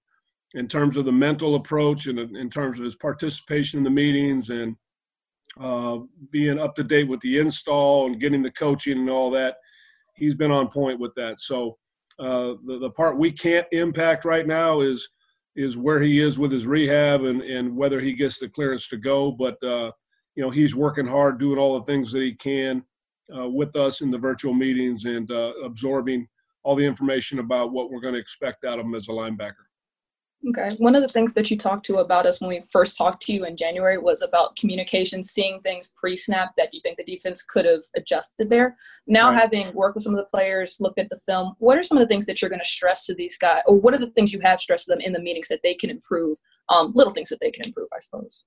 in 0.54 0.66
terms 0.66 0.96
of 0.96 1.04
the 1.04 1.12
mental 1.12 1.54
approach 1.54 2.06
and 2.06 2.18
in 2.18 2.50
terms 2.50 2.78
of 2.78 2.84
his 2.84 2.96
participation 2.96 3.78
in 3.78 3.84
the 3.84 3.90
meetings 3.90 4.50
and 4.50 4.76
uh, 5.58 5.98
being 6.30 6.58
up 6.58 6.74
to 6.76 6.84
date 6.84 7.08
with 7.08 7.20
the 7.20 7.38
install 7.38 8.06
and 8.06 8.20
getting 8.20 8.42
the 8.42 8.50
coaching 8.50 8.98
and 8.98 9.10
all 9.10 9.30
that, 9.30 9.56
he's 10.16 10.34
been 10.34 10.50
on 10.50 10.68
point 10.68 10.98
with 10.98 11.14
that. 11.14 11.40
So 11.40 11.76
uh, 12.18 12.54
the 12.66 12.78
the 12.80 12.90
part 12.90 13.18
we 13.18 13.32
can't 13.32 13.66
impact 13.72 14.24
right 14.24 14.46
now 14.46 14.80
is 14.80 15.08
is 15.56 15.76
where 15.76 16.00
he 16.00 16.20
is 16.20 16.38
with 16.38 16.52
his 16.52 16.66
rehab 16.66 17.24
and 17.24 17.42
and 17.42 17.76
whether 17.76 18.00
he 18.00 18.12
gets 18.12 18.38
the 18.38 18.48
clearance 18.48 18.88
to 18.88 18.96
go. 18.96 19.30
But 19.30 19.62
uh, 19.62 19.92
you 20.34 20.42
know 20.42 20.50
he's 20.50 20.74
working 20.74 21.06
hard, 21.06 21.38
doing 21.38 21.58
all 21.58 21.78
the 21.78 21.84
things 21.84 22.10
that 22.12 22.22
he 22.22 22.34
can 22.34 22.84
uh, 23.36 23.48
with 23.48 23.76
us 23.76 24.00
in 24.00 24.10
the 24.10 24.18
virtual 24.18 24.54
meetings 24.54 25.04
and 25.04 25.30
uh, 25.30 25.52
absorbing 25.64 26.28
all 26.62 26.76
the 26.76 26.84
information 26.84 27.38
about 27.38 27.72
what 27.72 27.90
we're 27.90 28.00
going 28.00 28.14
to 28.14 28.20
expect 28.20 28.64
out 28.64 28.78
of 28.78 28.84
him 28.86 28.94
as 28.94 29.08
a 29.08 29.12
linebacker. 29.12 29.66
Okay. 30.48 30.74
One 30.78 30.94
of 30.94 31.02
the 31.02 31.08
things 31.08 31.34
that 31.34 31.50
you 31.50 31.58
talked 31.58 31.84
to 31.86 31.98
about 31.98 32.24
us 32.24 32.40
when 32.40 32.48
we 32.48 32.62
first 32.70 32.96
talked 32.96 33.20
to 33.24 33.32
you 33.34 33.44
in 33.44 33.58
January 33.58 33.98
was 33.98 34.22
about 34.22 34.56
communication, 34.56 35.22
seeing 35.22 35.60
things 35.60 35.92
pre-snap 36.00 36.52
that 36.56 36.72
you 36.72 36.80
think 36.82 36.96
the 36.96 37.04
defense 37.04 37.42
could 37.42 37.66
have 37.66 37.82
adjusted 37.94 38.48
there. 38.48 38.78
Now, 39.06 39.28
Right. 39.28 39.40
having 39.42 39.74
worked 39.74 39.96
with 39.96 40.04
some 40.04 40.14
of 40.14 40.18
the 40.18 40.30
players, 40.30 40.78
looked 40.80 40.98
at 40.98 41.10
the 41.10 41.18
film, 41.18 41.56
what 41.58 41.76
are 41.76 41.82
some 41.82 41.98
of 41.98 42.02
the 42.02 42.08
things 42.08 42.24
that 42.24 42.40
you're 42.40 42.48
going 42.48 42.60
to 42.60 42.64
stress 42.64 43.04
to 43.04 43.14
these 43.14 43.36
guys, 43.36 43.60
or 43.66 43.76
what 43.76 43.92
are 43.92 43.98
the 43.98 44.12
things 44.12 44.32
you 44.32 44.40
have 44.40 44.60
stressed 44.60 44.86
to 44.86 44.92
them 44.92 45.00
in 45.00 45.12
the 45.12 45.20
meetings 45.20 45.48
that 45.48 45.60
they 45.62 45.74
can 45.74 45.90
improve? 45.90 46.38
Um, 46.70 46.92
little 46.94 47.12
things 47.12 47.28
that 47.28 47.40
they 47.40 47.50
can 47.50 47.66
improve, 47.66 47.88
I 47.94 47.98
suppose. 47.98 48.46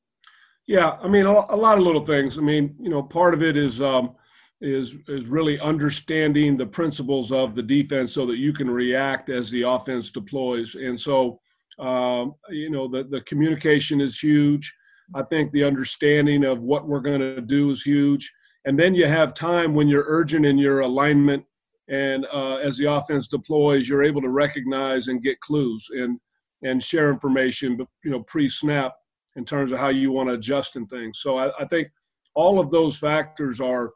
Yeah, 0.65 0.97
I 0.99 1.07
mean, 1.07 1.27
a, 1.27 1.31
a 1.31 1.55
lot 1.55 1.77
of 1.77 1.83
little 1.83 2.05
things. 2.05 2.39
I 2.39 2.41
mean, 2.41 2.75
you 2.79 2.89
know, 2.89 3.03
part 3.03 3.35
of 3.35 3.43
it 3.43 3.55
is 3.55 3.81
um, 3.81 4.15
is 4.61 4.95
is 5.07 5.25
really 5.27 5.59
understanding 5.59 6.57
the 6.57 6.65
principles 6.65 7.31
of 7.31 7.55
the 7.55 7.63
defense 7.63 8.13
so 8.13 8.25
that 8.25 8.37
you 8.37 8.53
can 8.53 8.69
react 8.69 9.29
as 9.29 9.49
the 9.49 9.63
offense 9.63 10.09
deploys. 10.09 10.75
And 10.75 10.99
so, 10.99 11.39
um, 11.79 12.35
you 12.49 12.69
know, 12.69 12.87
the 12.87 13.03
the 13.03 13.21
communication 13.21 13.99
is 13.99 14.19
huge. 14.19 14.73
I 15.15 15.23
think 15.23 15.51
the 15.51 15.65
understanding 15.65 16.45
of 16.45 16.61
what 16.61 16.87
we're 16.87 17.01
going 17.01 17.19
to 17.19 17.41
do 17.41 17.71
is 17.71 17.83
huge. 17.83 18.31
And 18.65 18.79
then 18.79 18.95
you 18.95 19.05
have 19.05 19.33
time 19.33 19.73
when 19.73 19.89
you're 19.89 20.05
urgent 20.07 20.45
in 20.45 20.57
your 20.57 20.79
alignment, 20.79 21.43
and 21.89 22.25
uh, 22.33 22.55
as 22.55 22.77
the 22.77 22.91
offense 22.91 23.27
deploys, 23.27 23.89
you're 23.89 24.03
able 24.03 24.21
to 24.21 24.29
recognize 24.29 25.09
and 25.09 25.21
get 25.21 25.39
clues 25.41 25.85
and 25.91 26.19
and 26.63 26.81
share 26.81 27.09
information, 27.09 27.75
but 27.75 27.87
you 28.03 28.11
know, 28.11 28.23
pre-snap 28.23 28.93
in 29.35 29.45
terms 29.45 29.71
of 29.71 29.79
how 29.79 29.89
you 29.89 30.11
want 30.11 30.29
to 30.29 30.35
adjust 30.35 30.75
and 30.75 30.89
things. 30.89 31.19
So 31.21 31.37
I, 31.37 31.51
I 31.59 31.65
think 31.65 31.89
all 32.35 32.59
of 32.59 32.71
those 32.71 32.97
factors 32.97 33.59
are 33.59 33.91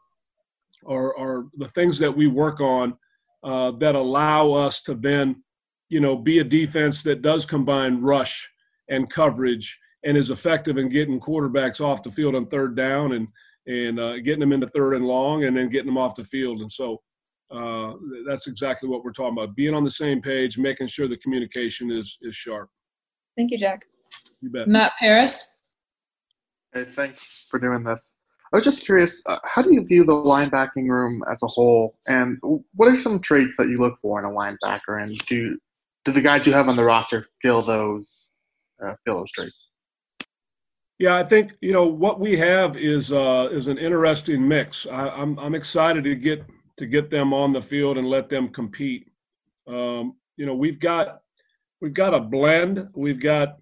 are, 0.86 1.16
are 1.18 1.46
the 1.56 1.68
things 1.68 1.98
that 1.98 2.14
we 2.14 2.26
work 2.26 2.60
on 2.60 2.96
uh, 3.44 3.72
that 3.72 3.94
allow 3.94 4.52
us 4.52 4.82
to 4.82 4.94
then, 4.94 5.42
you 5.88 6.00
know, 6.00 6.16
be 6.16 6.38
a 6.38 6.44
defense 6.44 7.02
that 7.02 7.22
does 7.22 7.46
combine 7.46 8.00
rush 8.00 8.48
and 8.88 9.10
coverage 9.10 9.78
and 10.04 10.16
is 10.16 10.30
effective 10.30 10.78
in 10.78 10.88
getting 10.88 11.20
quarterbacks 11.20 11.80
off 11.80 12.02
the 12.02 12.10
field 12.10 12.34
on 12.34 12.46
third 12.46 12.76
down 12.76 13.12
and 13.12 13.28
and 13.66 14.00
uh, 14.00 14.16
getting 14.20 14.40
them 14.40 14.52
into 14.52 14.66
third 14.68 14.94
and 14.94 15.04
long 15.04 15.44
and 15.44 15.54
then 15.54 15.68
getting 15.68 15.86
them 15.86 15.98
off 15.98 16.14
the 16.14 16.24
field. 16.24 16.62
And 16.62 16.72
so 16.72 17.02
uh, 17.50 17.92
that's 18.26 18.46
exactly 18.46 18.88
what 18.88 19.04
we're 19.04 19.12
talking 19.12 19.36
about: 19.36 19.54
being 19.54 19.74
on 19.74 19.84
the 19.84 19.90
same 19.90 20.20
page, 20.20 20.58
making 20.58 20.86
sure 20.86 21.06
the 21.06 21.18
communication 21.18 21.90
is 21.90 22.18
is 22.22 22.34
sharp. 22.34 22.70
Thank 23.36 23.50
you, 23.50 23.58
Jack. 23.58 23.84
You 24.40 24.50
bet. 24.50 24.68
Matt 24.68 24.92
Paras. 24.98 25.56
Hey, 26.72 26.84
thanks 26.84 27.46
for 27.50 27.58
doing 27.58 27.84
this. 27.84 28.14
I 28.52 28.56
was 28.56 28.64
just 28.64 28.84
curious, 28.84 29.22
uh, 29.26 29.38
how 29.44 29.62
do 29.62 29.72
you 29.72 29.84
view 29.86 30.04
the 30.04 30.14
linebacking 30.14 30.88
room 30.88 31.22
as 31.30 31.42
a 31.42 31.46
whole, 31.46 31.96
and 32.06 32.38
what 32.74 32.88
are 32.88 32.96
some 32.96 33.20
traits 33.20 33.56
that 33.58 33.68
you 33.68 33.78
look 33.78 33.98
for 33.98 34.18
in 34.18 34.24
a 34.24 34.30
linebacker, 34.30 35.02
and 35.02 35.18
do 35.26 35.58
do 36.04 36.12
the 36.12 36.22
guys 36.22 36.46
you 36.46 36.52
have 36.54 36.68
on 36.68 36.76
the 36.76 36.84
roster 36.84 37.26
feel 37.42 37.60
those 37.60 38.28
uh, 38.82 38.94
feel 39.04 39.18
those 39.18 39.32
traits? 39.32 39.68
Yeah, 40.98 41.16
I 41.16 41.24
think 41.24 41.52
you 41.60 41.72
know 41.72 41.86
what 41.86 42.20
we 42.20 42.36
have 42.38 42.76
is 42.76 43.12
uh, 43.12 43.48
is 43.52 43.68
an 43.68 43.78
interesting 43.78 44.48
mix. 44.48 44.86
I, 44.86 45.08
I'm 45.10 45.38
I'm 45.38 45.54
excited 45.54 46.04
to 46.04 46.14
get 46.14 46.44
to 46.78 46.86
get 46.86 47.10
them 47.10 47.34
on 47.34 47.52
the 47.52 47.62
field 47.62 47.98
and 47.98 48.08
let 48.08 48.28
them 48.28 48.48
compete. 48.48 49.10
Um, 49.66 50.16
you 50.36 50.46
know, 50.46 50.54
we've 50.54 50.80
got 50.80 51.20
we've 51.80 51.92
got 51.92 52.14
a 52.14 52.20
blend. 52.20 52.88
We've 52.94 53.20
got 53.20 53.58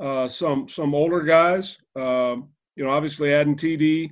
uh, 0.00 0.28
some 0.28 0.66
some 0.66 0.94
older 0.94 1.22
guys. 1.22 1.78
Um, 1.94 2.48
you 2.76 2.84
know, 2.84 2.90
obviously 2.90 3.32
adding 3.32 3.56
TD, 3.56 4.10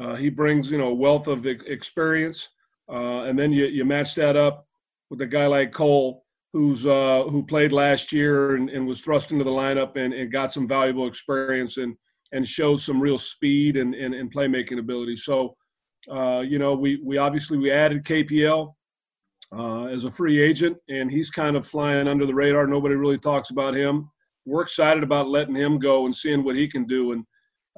uh, 0.00 0.14
he 0.14 0.30
brings 0.30 0.70
you 0.70 0.78
know 0.78 0.88
a 0.88 0.94
wealth 0.94 1.26
of 1.26 1.46
experience, 1.46 2.48
uh, 2.90 3.24
and 3.24 3.38
then 3.38 3.52
you 3.52 3.66
you 3.66 3.84
match 3.84 4.14
that 4.16 4.36
up 4.36 4.66
with 5.10 5.20
a 5.22 5.26
guy 5.26 5.46
like 5.46 5.72
Cole, 5.72 6.24
who's 6.52 6.86
uh, 6.86 7.24
who 7.28 7.42
played 7.44 7.72
last 7.72 8.12
year 8.12 8.56
and, 8.56 8.70
and 8.70 8.86
was 8.86 9.00
thrust 9.00 9.32
into 9.32 9.44
the 9.44 9.50
lineup 9.50 9.96
and, 9.96 10.12
and 10.12 10.32
got 10.32 10.52
some 10.52 10.66
valuable 10.66 11.06
experience 11.06 11.76
and 11.76 11.96
and 12.32 12.46
showed 12.46 12.80
some 12.80 13.00
real 13.00 13.18
speed 13.18 13.76
and, 13.76 13.94
and, 13.94 14.14
and 14.14 14.32
playmaking 14.32 14.78
ability. 14.78 15.16
So, 15.16 15.56
uh, 16.10 16.40
you 16.40 16.58
know, 16.58 16.74
we 16.74 17.00
we 17.04 17.18
obviously 17.18 17.58
we 17.58 17.70
added 17.70 18.04
KPL 18.04 18.74
uh, 19.56 19.86
as 19.86 20.04
a 20.04 20.10
free 20.10 20.40
agent, 20.40 20.76
and 20.88 21.10
he's 21.10 21.30
kind 21.30 21.56
of 21.56 21.66
flying 21.66 22.08
under 22.08 22.26
the 22.26 22.34
radar. 22.34 22.66
Nobody 22.66 22.94
really 22.94 23.18
talks 23.18 23.50
about 23.50 23.74
him. 23.74 24.10
We're 24.46 24.62
excited 24.62 25.02
about 25.02 25.28
letting 25.28 25.54
him 25.54 25.78
go 25.78 26.06
and 26.06 26.14
seeing 26.14 26.44
what 26.44 26.56
he 26.56 26.68
can 26.68 26.86
do. 26.86 27.12
And 27.12 27.24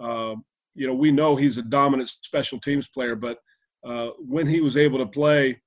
uh, 0.01 0.35
you 0.75 0.87
know, 0.87 0.95
we 0.95 1.11
know 1.11 1.37
he's 1.37 1.59
a 1.59 1.63
dominant 1.63 2.09
special 2.09 2.59
teams 2.59 2.89
player, 2.89 3.15
but 3.15 3.39
uh, 3.87 4.11
when 4.19 4.47
he 4.47 4.61
was 4.61 4.77
able 4.77 4.99
to 4.99 5.07
play, 5.07 5.61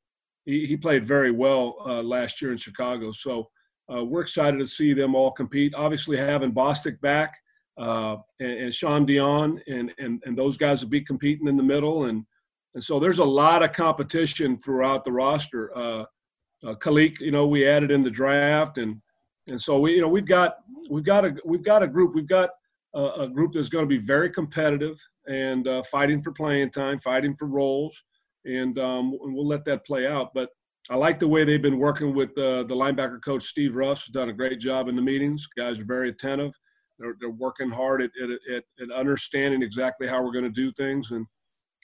he, 0.46 0.66
he 0.66 0.78
played 0.78 1.06
very 1.06 1.32
well 1.32 1.76
uh, 1.86 2.02
last 2.02 2.42
year 2.42 2.52
in 2.52 2.58
Chicago. 2.58 3.12
So 3.12 3.50
uh, 3.94 4.04
we're 4.04 4.22
excited 4.22 4.58
to 4.60 4.68
see 4.68 4.94
them 4.94 5.16
all 5.16 5.32
compete. 5.32 5.74
Obviously, 5.76 6.18
having 6.18 6.54
Bostic 6.54 7.00
back 7.02 7.36
uh, 7.78 8.18
and, 8.40 8.52
and 8.52 8.74
Shaun 8.74 9.06
Dion 9.06 9.62
and, 9.68 9.92
and 10.00 10.24
and 10.26 10.38
those 10.38 10.58
guys 10.58 10.82
will 10.82 10.90
be 10.90 11.02
competing 11.02 11.48
in 11.48 11.56
the 11.56 11.64
middle, 11.64 12.06
and 12.06 12.26
and 12.74 12.84
so 12.84 13.00
there's 13.00 13.20
a 13.20 13.26
lot 13.26 13.64
of 13.64 13.74
competition 13.74 14.58
throughout 14.58 15.04
the 15.04 15.12
roster. 15.12 15.76
Uh, 15.78 16.06
uh, 16.66 16.74
Khaleke, 16.76 17.20
you 17.20 17.32
know, 17.32 17.46
we 17.46 17.68
added 17.68 17.92
in 17.92 18.02
the 18.02 18.10
draft, 18.10 18.78
and 18.78 19.02
and 19.48 19.60
so 19.60 19.80
we 19.80 19.94
you 19.96 20.02
know 20.02 20.08
we've 20.08 20.28
got 20.28 20.58
we've 20.90 21.04
got 21.04 21.26
a 21.26 21.36
we've 21.46 21.64
got 21.64 21.84
a 21.84 21.88
group 21.88 22.16
we've 22.16 22.28
got 22.28 22.50
a, 22.96 23.24
a 23.24 23.28
group 23.28 23.54
that's 23.54 23.70
going 23.70 23.84
to 23.84 23.90
be 23.90 24.04
very 24.04 24.30
competitive 24.30 24.98
and 25.28 25.68
uh, 25.68 25.84
fighting 25.84 26.22
for 26.22 26.32
playing 26.32 26.72
time, 26.72 26.98
fighting 27.00 27.36
for 27.36 27.48
roles 27.48 28.04
and, 28.46 28.78
um, 28.80 29.18
we'll 29.20 29.48
let 29.48 29.66
that 29.66 29.86
play 29.86 30.08
out. 30.08 30.34
But 30.34 30.50
I 30.90 30.96
like 30.96 31.20
the 31.20 31.28
way 31.28 31.44
they've 31.44 31.62
been 31.62 31.80
working 31.80 32.14
with 32.14 32.30
uh, 32.38 32.64
the 32.64 32.76
linebacker 32.76 33.22
coach 33.24 33.44
Steve 33.44 33.76
Russ. 33.76 34.06
Has 34.06 34.14
done 34.14 34.30
a 34.30 34.34
great 34.34 34.60
job 34.60 34.88
in 34.88 34.96
the 34.96 35.02
meetings. 35.02 35.48
Guys 35.58 35.80
are 35.80 35.86
very 35.86 36.10
attentive. 36.10 36.52
They're, 37.00 37.16
they're 37.20 37.32
working 37.32 37.70
hard 37.70 38.04
at, 38.04 38.12
at, 38.22 38.64
at, 38.80 38.92
understanding 38.92 39.64
exactly 39.64 40.08
how 40.08 40.24
we're 40.24 40.32
going 40.32 40.46
to 40.46 40.50
do 40.50 40.72
things, 40.74 41.12
and 41.12 41.26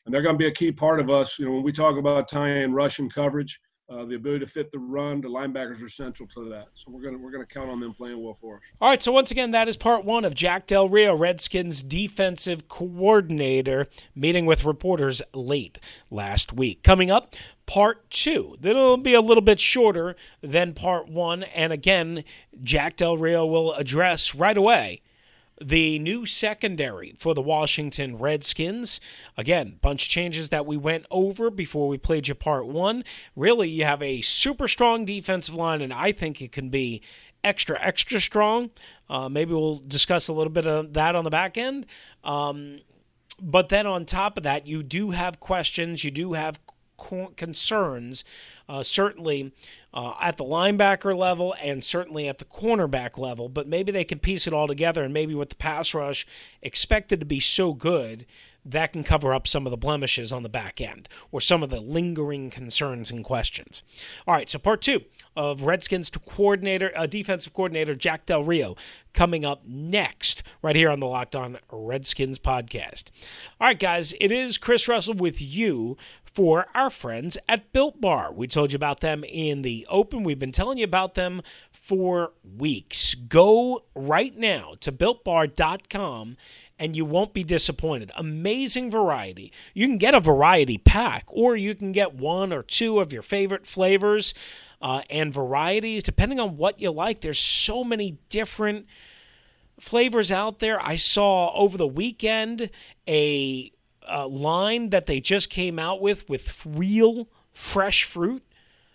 and 0.06 0.14
they're 0.14 0.22
going 0.22 0.36
to 0.36 0.40
be 0.40 0.48
a 0.48 0.54
key 0.54 0.72
part 0.72 1.00
of 1.00 1.10
us. 1.10 1.38
You 1.38 1.46
know, 1.46 1.52
when 1.54 1.64
we 1.64 1.72
talk 1.72 1.98
about 1.98 2.28
tying 2.28 2.74
rush 2.74 3.00
and 3.00 3.14
coverage, 3.14 3.60
uh, 3.92 4.06
the 4.06 4.16
ability 4.16 4.46
to 4.46 4.50
fit 4.50 4.72
the 4.72 4.80
run, 4.80 5.20
the 5.20 5.28
linebackers 5.28 5.84
are 5.84 5.90
central 5.90 6.28
to 6.30 6.50
that. 6.50 6.68
So 6.76 6.92
we're 6.92 7.02
gonna 7.02 7.18
we're 7.18 7.32
gonna 7.32 7.46
count 7.46 7.70
on 7.70 7.80
them 7.80 7.94
playing 7.94 8.24
well 8.24 8.34
for 8.40 8.56
us. 8.56 8.62
All 8.80 8.90
right, 8.90 9.02
so 9.02 9.12
once 9.12 9.32
again, 9.32 9.52
that 9.52 9.68
is 9.68 9.76
part 9.76 10.06
one 10.06 10.24
of 10.24 10.34
Jack 10.34 10.68
Del 10.68 10.88
Rio, 10.88 11.16
Redskins 11.16 11.84
defensive 11.84 12.68
coordinator, 12.70 13.88
meeting 14.16 14.46
with 14.46 14.64
reporters 14.64 15.22
late 15.34 15.78
last 16.10 16.54
week. 16.54 16.84
Coming 16.84 17.12
up, 17.12 17.36
part 17.66 18.10
two. 18.10 18.56
That'll 18.62 18.98
be 18.98 19.14
a 19.14 19.22
little 19.22 19.42
bit 19.42 19.60
shorter 19.60 20.16
than 20.42 20.74
part 20.74 21.10
one. 21.10 21.44
And 21.44 21.74
again, 21.74 22.24
Jack 22.64 22.96
Del 22.96 23.18
Rio 23.18 23.46
will 23.46 23.74
address 23.74 24.34
right 24.34 24.58
away 24.58 25.02
the 25.62 26.00
new 26.00 26.26
secondary 26.26 27.14
for 27.18 27.34
the 27.34 27.42
Washington 27.42 28.18
Redskins. 28.18 29.00
Again, 29.38 29.78
bunch 29.82 30.06
of 30.06 30.10
changes 30.10 30.50
that 30.50 30.66
we 30.66 30.78
went 30.78 31.06
over 31.12 31.50
before 31.50 31.88
we 31.88 31.98
played 31.98 32.28
you 32.28 32.36
part 32.36 32.68
one. 32.68 33.04
Really, 33.36 33.70
you 33.70 33.86
have 33.86 34.02
a 34.02 34.22
super 34.22 34.68
strong 34.68 35.06
defensive 35.06 35.56
line, 35.56 35.82
and 35.82 35.94
I 35.94 36.12
think 36.12 36.42
it 36.42 36.52
can 36.52 36.70
be 36.70 37.02
extra, 37.44 37.80
extra 37.82 38.20
strong. 38.20 38.72
Uh, 39.10 39.30
maybe 39.30 39.54
we'll 39.54 39.80
discuss 39.80 40.28
a 40.28 40.34
little 40.34 40.54
bit 40.54 40.68
of 40.68 40.94
that 40.94 41.16
on 41.16 41.24
the 41.24 41.30
back 41.30 41.58
end. 41.58 41.86
Um, 42.24 42.80
but 43.42 43.70
then 43.70 43.88
on 43.88 44.06
top 44.06 44.38
of 44.38 44.44
that, 44.44 44.68
you 44.68 44.84
do 44.84 45.12
have 45.12 45.40
questions, 45.40 46.04
you 46.04 46.12
do 46.12 46.34
have 46.34 46.60
co- 47.02 47.34
concerns, 47.36 48.24
uh, 48.70 48.84
certainly 48.84 49.52
uh, 49.94 50.14
at 50.22 50.38
the 50.38 50.44
linebacker 50.44 51.16
level 51.18 51.56
and 51.62 51.84
certainly 51.84 52.28
at 52.28 52.38
the 52.38 52.46
cornerback 52.46 53.18
level. 53.18 53.50
But 53.50 53.68
maybe 53.68 53.92
they 53.92 54.04
can 54.04 54.20
piece 54.20 54.48
it 54.48 54.54
all 54.54 54.68
together, 54.68 55.04
and 55.04 55.14
maybe 55.14 55.36
with 55.36 55.50
the 55.50 55.56
pass 55.56 55.94
rush 55.94 56.26
expected 56.62 57.20
to 57.20 57.26
be 57.26 57.40
so 57.40 57.74
good, 57.74 58.26
that 58.64 58.94
can 58.94 59.04
cover 59.04 59.34
up 59.34 59.48
some 59.48 59.66
of 59.66 59.72
the 59.72 59.78
blemishes 59.78 60.32
on 60.32 60.44
the 60.44 60.50
back 60.50 60.80
end 60.80 61.10
or 61.32 61.42
some 61.42 61.64
of 61.64 61.70
the 61.70 61.80
lingering 61.80 62.50
concerns 62.50 63.10
and 63.10 63.24
questions. 63.24 63.82
All 64.28 64.36
right, 64.36 64.48
so 64.48 64.60
part 64.60 64.82
two 64.82 65.02
of 65.36 65.64
Redskins 65.64 66.10
to 66.12 66.20
coordinator, 66.20 66.92
uh, 66.96 67.08
defensive 67.08 67.54
coordinator 67.54 67.96
Jack 67.96 68.28
Del 68.28 68.44
Rio 68.44 68.76
coming 69.14 69.44
up 69.44 69.64
next, 69.66 70.44
right 70.62 70.76
here 70.76 70.90
on 70.90 71.00
the 71.00 71.08
Locked 71.08 71.36
On 71.36 71.58
Redskins 71.72 72.40
podcast. 72.40 73.06
All 73.60 73.68
right, 73.68 73.80
guys, 73.80 74.14
it 74.22 74.32
is 74.32 74.58
Chris 74.58 74.88
Russell 74.88 75.16
with 75.16 75.42
you 75.42 75.98
for 76.34 76.68
our 76.74 76.90
friends 76.90 77.38
at 77.48 77.74
Built 77.74 78.00
Bar. 78.00 78.32
We 78.34 78.48
told 78.48 78.72
you 78.72 78.76
about 78.78 79.02
them 79.02 79.24
in 79.24 79.62
the 79.62 79.86
open. 79.90 80.24
We've 80.24 80.40
been 80.40 80.52
telling 80.52 80.78
you 80.78 80.86
about 80.86 81.16
them 81.16 81.42
for 81.72 82.32
weeks. 82.58 83.16
Go 83.16 83.84
right 83.96 84.36
now 84.38 84.76
to 84.80 84.92
builtbar.com 84.92 86.38
and 86.82 86.96
you 86.96 87.06
won't 87.06 87.34
be 87.34 87.44
disappointed. 87.44 88.12
Amazing 88.16 88.90
variety. 88.90 89.54
You 89.76 89.88
can 89.88 90.00
get 90.00 90.16
a 90.16 90.20
variety 90.20 90.80
pack, 90.80 91.26
or 91.28 91.56
you 91.56 91.76
can 91.76 91.92
get 91.92 92.16
one 92.16 92.52
or 92.52 92.64
two 92.64 93.00
of 93.00 93.14
your 93.14 93.22
favorite 93.22 93.68
flavors 93.68 94.34
uh, 94.82 95.02
and 95.08 95.32
varieties, 95.32 96.02
depending 96.02 96.40
on 96.40 96.58
what 96.58 96.82
you 96.82 96.90
like. 96.90 97.22
There's 97.22 97.38
so 97.38 97.84
many 97.84 98.18
different 98.30 98.88
flavors 99.80 100.32
out 100.32 100.58
there. 100.58 100.84
I 100.84 100.96
saw 100.96 101.54
over 101.54 101.78
the 101.78 101.86
weekend 101.86 102.72
a, 103.08 103.72
a 104.08 104.28
line 104.28 104.90
that 104.90 105.06
they 105.06 105.20
just 105.20 105.50
came 105.50 105.80
out 105.80 106.02
with 106.02 106.28
with 106.30 106.62
real 106.66 107.28
fresh 107.54 108.04
fruit 108.04 108.44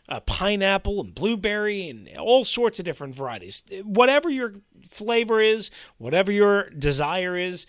uh, 0.08 0.20
pineapple 0.20 1.00
and 1.00 1.14
blueberry 1.14 1.88
and 1.88 2.08
all 2.18 2.44
sorts 2.44 2.78
of 2.78 2.84
different 2.84 3.14
varieties. 3.14 3.62
Whatever 3.82 4.30
your 4.30 4.54
flavor 4.88 5.40
is, 5.40 5.70
whatever 5.98 6.30
your 6.30 6.70
desire 6.70 7.36
is, 7.36 7.66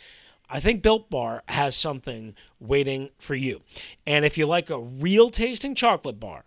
I 0.49 0.59
think 0.59 0.81
Built 0.81 1.09
Bar 1.09 1.43
has 1.49 1.75
something 1.75 2.35
waiting 2.59 3.09
for 3.17 3.35
you. 3.35 3.61
And 4.05 4.23
if 4.23 4.37
you 4.37 4.45
like 4.45 4.69
a 4.69 4.79
real 4.79 5.29
tasting 5.29 5.75
chocolate 5.75 6.19
bar 6.19 6.45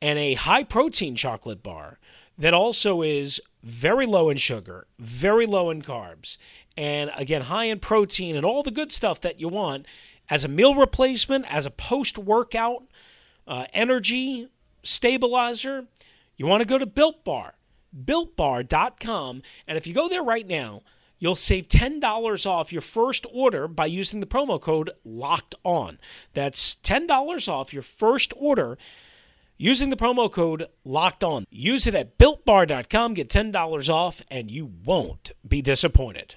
and 0.00 0.18
a 0.18 0.34
high 0.34 0.64
protein 0.64 1.14
chocolate 1.14 1.62
bar 1.62 1.98
that 2.36 2.54
also 2.54 3.02
is 3.02 3.40
very 3.62 4.06
low 4.06 4.28
in 4.28 4.38
sugar, 4.38 4.88
very 4.98 5.46
low 5.46 5.70
in 5.70 5.82
carbs, 5.82 6.36
and 6.76 7.10
again, 7.16 7.42
high 7.42 7.64
in 7.64 7.80
protein 7.80 8.36
and 8.36 8.46
all 8.46 8.62
the 8.62 8.70
good 8.70 8.92
stuff 8.92 9.20
that 9.20 9.40
you 9.40 9.48
want 9.48 9.86
as 10.28 10.44
a 10.44 10.48
meal 10.48 10.74
replacement, 10.74 11.52
as 11.52 11.66
a 11.66 11.70
post 11.70 12.16
workout 12.16 12.84
uh, 13.46 13.66
energy 13.72 14.48
stabilizer, 14.82 15.86
you 16.36 16.46
want 16.46 16.62
to 16.62 16.68
go 16.68 16.78
to 16.78 16.86
Built 16.86 17.24
Bar, 17.24 17.54
builtbar.com. 17.94 19.42
And 19.66 19.78
if 19.78 19.86
you 19.86 19.94
go 19.94 20.08
there 20.08 20.22
right 20.22 20.46
now, 20.46 20.82
you'll 21.18 21.34
save 21.34 21.68
$10 21.68 22.46
off 22.46 22.72
your 22.72 22.82
first 22.82 23.26
order 23.32 23.68
by 23.68 23.86
using 23.86 24.20
the 24.20 24.26
promo 24.26 24.60
code 24.60 24.90
locked 25.04 25.54
on. 25.64 25.98
That's 26.34 26.76
$10 26.76 27.48
off 27.48 27.72
your 27.72 27.82
first 27.82 28.32
order 28.36 28.78
using 29.56 29.90
the 29.90 29.96
promo 29.96 30.32
code 30.32 30.66
locked 30.84 31.22
on. 31.22 31.44
Use 31.50 31.86
it 31.86 31.94
at 31.94 32.18
builtbar.com, 32.18 33.14
get 33.14 33.28
$10 33.28 33.88
off, 33.88 34.22
and 34.28 34.50
you 34.50 34.72
won't 34.84 35.32
be 35.46 35.62
disappointed. 35.62 36.36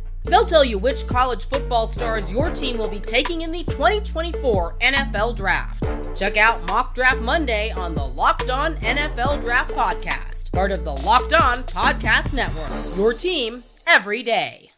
They'll 0.23 0.45
tell 0.45 0.63
you 0.63 0.77
which 0.77 1.07
college 1.07 1.47
football 1.47 1.87
stars 1.87 2.31
your 2.31 2.49
team 2.49 2.77
will 2.77 2.87
be 2.87 2.99
taking 2.99 3.41
in 3.41 3.51
the 3.51 3.63
2024 3.65 4.77
NFL 4.79 5.35
Draft. 5.35 5.83
Check 6.15 6.37
out 6.37 6.65
Mock 6.67 6.95
Draft 6.95 7.21
Monday 7.21 7.71
on 7.71 7.95
the 7.95 8.05
Locked 8.05 8.49
On 8.49 8.75
NFL 8.77 9.41
Draft 9.41 9.73
Podcast 9.73 10.41
part 10.51 10.71
of 10.71 10.83
the 10.83 10.91
Locked 10.91 11.33
On 11.33 11.63
Podcast 11.63 12.33
Network. 12.33 12.97
Your 12.97 13.13
team 13.13 13.63
every 13.87 14.21
day. 14.21 14.71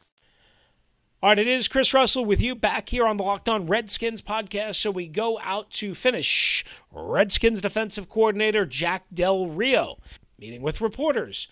All 1.22 1.30
right, 1.30 1.40
it 1.40 1.48
is 1.48 1.68
Chris 1.68 1.94
Russell 1.94 2.26
with 2.26 2.42
you 2.42 2.54
back 2.54 2.90
here 2.90 3.08
on 3.08 3.18
the 3.18 3.24
Locked 3.24 3.50
On 3.50 3.66
Redskins 3.66 4.22
podcast. 4.22 4.76
So 4.76 4.92
we 4.92 5.08
go 5.08 5.40
out 5.42 5.72
to 5.72 5.96
finish 5.96 6.66
Redskins 6.92 7.62
defensive 7.62 8.10
coordinator 8.10 8.66
Jack 8.66 9.06
Del 9.14 9.48
Rio 9.48 10.00
meeting 10.38 10.62
with 10.62 10.82
reporters 10.82 11.48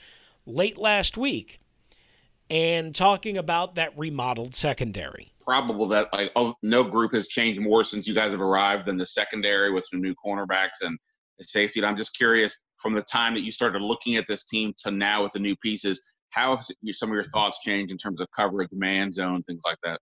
late 0.46 0.78
last 0.78 1.18
week 1.18 1.61
and 2.52 2.94
talking 2.94 3.38
about 3.38 3.76
that 3.76 3.98
remodeled 3.98 4.54
secondary. 4.54 5.32
Probable 5.44 5.88
that 5.88 6.12
like 6.14 6.32
oh, 6.36 6.54
no 6.62 6.84
group 6.84 7.14
has 7.14 7.28
changed 7.28 7.60
more 7.60 7.84
since 7.84 8.08
you 8.08 8.14
guys 8.14 8.32
have 8.32 8.42
arrived 8.42 8.86
than 8.86 8.98
the 8.98 9.06
secondary 9.06 9.72
with 9.72 9.86
some 9.90 10.02
new 10.02 10.14
cornerbacks 10.24 10.82
and 10.82 11.00
safety. 11.40 11.80
And 11.80 11.88
I'm 11.88 11.98
just 11.98 12.16
curious 12.16 12.56
from 12.78 12.94
the 12.94 13.04
time 13.04 13.34
that 13.34 13.42
you 13.42 13.52
started 13.52 13.82
looking 13.82 14.18
at 14.18 14.28
this 14.28 14.46
team 14.46 14.74
to 14.84 14.92
now 14.92 15.24
with 15.24 15.34
the 15.34 15.40
new 15.40 15.56
pieces, 15.58 16.02
how 16.30 16.56
have 16.56 16.66
some 16.92 17.10
of 17.10 17.14
your 17.14 17.24
thoughts 17.24 17.60
changed 17.64 17.92
in 17.92 17.98
terms 17.98 18.22
of 18.22 18.28
coverage, 18.36 18.70
man 18.72 19.12
zone, 19.12 19.44
things 19.44 19.62
like 19.66 19.78
that? 19.84 20.00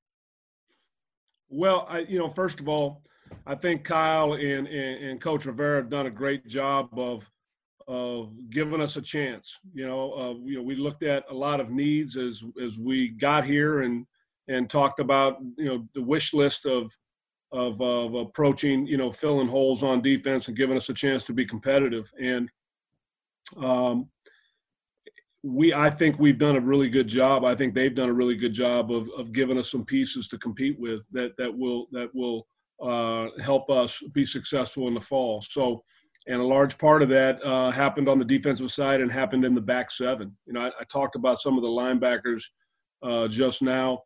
Well, 1.49 1.85
I, 1.89 1.99
you 1.99 2.19
know, 2.19 2.29
first 2.29 2.59
of 2.59 2.67
all, 2.67 3.03
I 3.45 3.55
think 3.55 3.83
Kyle 3.83 4.33
and, 4.33 4.67
and, 4.67 5.05
and 5.05 5.21
Coach 5.21 5.45
Rivera 5.45 5.81
have 5.81 5.89
done 5.89 6.07
a 6.07 6.11
great 6.11 6.47
job 6.47 6.89
of 6.97 7.29
of 7.89 8.31
giving 8.51 8.81
us 8.81 8.95
a 8.97 9.01
chance. 9.01 9.57
You 9.73 9.87
know, 9.87 10.39
you 10.45 10.57
know, 10.57 10.63
we 10.63 10.75
looked 10.75 11.01
at 11.03 11.23
a 11.29 11.33
lot 11.33 11.59
of 11.59 11.71
needs 11.71 12.15
as 12.15 12.43
as 12.63 12.77
we 12.77 13.09
got 13.09 13.45
here 13.45 13.81
and 13.81 14.05
and 14.47 14.69
talked 14.69 14.99
about 14.99 15.37
you 15.57 15.65
know 15.65 15.87
the 15.95 16.01
wish 16.01 16.33
list 16.33 16.67
of 16.67 16.95
of, 17.51 17.81
of 17.81 18.13
approaching 18.13 18.85
you 18.85 18.97
know 18.97 19.11
filling 19.11 19.47
holes 19.47 19.83
on 19.83 20.03
defense 20.03 20.47
and 20.47 20.55
giving 20.55 20.77
us 20.77 20.89
a 20.89 20.93
chance 20.93 21.23
to 21.25 21.33
be 21.33 21.45
competitive. 21.45 22.11
And 22.21 22.47
um, 23.57 24.07
we, 25.41 25.73
I 25.73 25.89
think 25.89 26.19
we've 26.19 26.37
done 26.37 26.57
a 26.57 26.61
really 26.61 26.89
good 26.89 27.07
job. 27.07 27.43
I 27.43 27.55
think 27.55 27.73
they've 27.73 27.95
done 27.95 28.09
a 28.09 28.13
really 28.13 28.35
good 28.35 28.53
job 28.53 28.91
of, 28.91 29.09
of 29.17 29.31
giving 29.31 29.57
us 29.57 29.71
some 29.71 29.83
pieces 29.83 30.27
to 30.27 30.37
compete 30.37 30.79
with 30.79 31.07
that 31.11 31.31
that 31.39 31.57
will 31.57 31.87
that 31.91 32.13
will 32.13 32.45
uh, 32.83 33.29
help 33.41 33.69
us 33.71 33.99
be 34.13 34.27
successful 34.27 34.87
in 34.87 34.93
the 34.93 35.01
fall. 35.01 35.41
So, 35.41 35.83
and 36.29 36.39
a 36.39 36.45
large 36.45 36.77
part 36.77 37.01
of 37.01 37.09
that 37.09 37.43
uh, 37.43 37.71
happened 37.71 38.07
on 38.07 38.19
the 38.19 38.25
defensive 38.25 38.71
side 38.71 39.01
and 39.01 39.11
happened 39.11 39.43
in 39.43 39.55
the 39.55 39.61
back 39.61 39.91
seven. 39.91 40.35
You 40.45 40.53
know, 40.53 40.61
I, 40.61 40.67
I 40.67 40.83
talked 40.89 41.15
about 41.15 41.39
some 41.39 41.57
of 41.57 41.63
the 41.63 41.69
linebackers 41.69 42.43
uh, 43.03 43.27
just 43.27 43.61
now. 43.61 44.03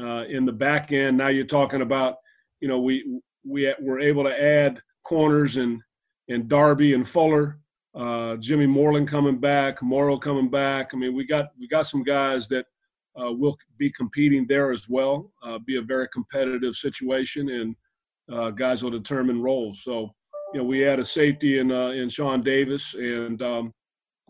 Uh, 0.00 0.24
in 0.28 0.44
the 0.44 0.52
back 0.52 0.92
end, 0.92 1.16
now 1.16 1.28
you're 1.28 1.44
talking 1.44 1.82
about, 1.82 2.16
you 2.60 2.68
know, 2.68 2.80
we 2.80 3.20
we 3.44 3.72
were 3.80 4.00
able 4.00 4.24
to 4.24 4.42
add 4.42 4.80
corners 5.04 5.56
and 5.56 5.80
and 6.28 6.48
Darby 6.48 6.94
and 6.94 7.06
Fuller 7.06 7.60
uh, 7.96 8.36
Jimmy 8.36 8.66
Moreland 8.66 9.08
coming 9.08 9.38
back, 9.38 9.82
Moreau 9.82 10.18
coming 10.18 10.50
back. 10.50 10.90
I 10.92 10.96
mean, 10.96 11.14
we 11.14 11.24
got 11.24 11.46
we 11.58 11.66
got 11.66 11.86
some 11.86 12.02
guys 12.02 12.46
that 12.48 12.66
uh, 13.18 13.32
will 13.32 13.56
be 13.78 13.90
competing 13.90 14.46
there 14.46 14.70
as 14.70 14.88
well. 14.88 15.32
Uh, 15.42 15.58
be 15.58 15.78
a 15.78 15.82
very 15.82 16.06
competitive 16.12 16.74
situation, 16.74 17.48
and 17.48 18.56
guys 18.56 18.82
will 18.82 18.90
determine 18.90 19.40
roles. 19.40 19.82
So, 19.82 20.14
you 20.56 20.62
know, 20.62 20.68
we 20.68 20.78
had 20.78 20.98
a 20.98 21.04
safety 21.04 21.58
in 21.58 21.70
uh, 21.70 21.88
in 21.88 22.08
Sean 22.08 22.42
Davis, 22.42 22.94
and 22.94 23.42
um, 23.42 23.74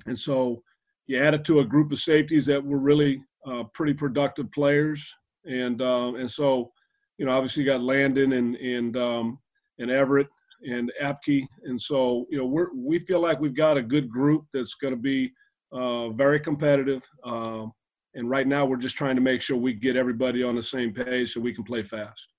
and 0.07 0.19
so 0.19 0.61
you 1.07 1.19
added 1.19 1.45
to 1.45 1.61
a 1.61 1.65
group 1.65 1.93
of 1.93 2.01
safeties 2.01 2.45
that 2.47 2.61
were 2.65 2.79
really 2.79 3.23
uh, 3.47 3.63
pretty 3.75 3.95
productive 3.95 4.51
players, 4.51 5.09
and 5.45 5.81
um, 5.81 6.17
and 6.17 6.29
so, 6.29 6.73
you 7.17 7.27
know, 7.27 7.31
obviously 7.31 7.63
you 7.63 7.71
got 7.71 7.81
Landon 7.81 8.33
and 8.33 8.57
and 8.57 8.97
um, 8.97 9.39
and 9.79 9.89
Everett 9.89 10.27
and 10.65 10.91
Apke. 11.01 11.47
And 11.63 11.81
so, 11.81 12.27
you 12.29 12.39
know, 12.39 12.47
we're, 12.47 12.75
we 12.75 12.99
feel 12.99 13.21
like 13.21 13.39
we've 13.39 13.55
got 13.55 13.77
a 13.77 13.83
good 13.83 14.09
group 14.09 14.47
that's 14.53 14.75
going 14.75 14.95
to 14.95 15.01
be 15.01 15.31
uh, 15.71 16.09
very 16.09 16.41
competitive. 16.41 17.05
Um, 17.25 17.71
and 18.15 18.29
right 18.29 18.49
now, 18.49 18.67
we're 18.67 18.79
just 18.79 18.97
trying 18.97 19.15
to 19.15 19.23
make 19.23 19.43
sure 19.43 19.57
we 19.57 19.75
get 19.75 19.95
everybody 19.95 20.43
on 20.43 20.57
the 20.57 20.63
same 20.63 20.93
page 20.93 21.33
so 21.33 21.41
we 21.41 21.55
can 21.55 21.63
play 21.63 21.85
fast. 21.85 22.31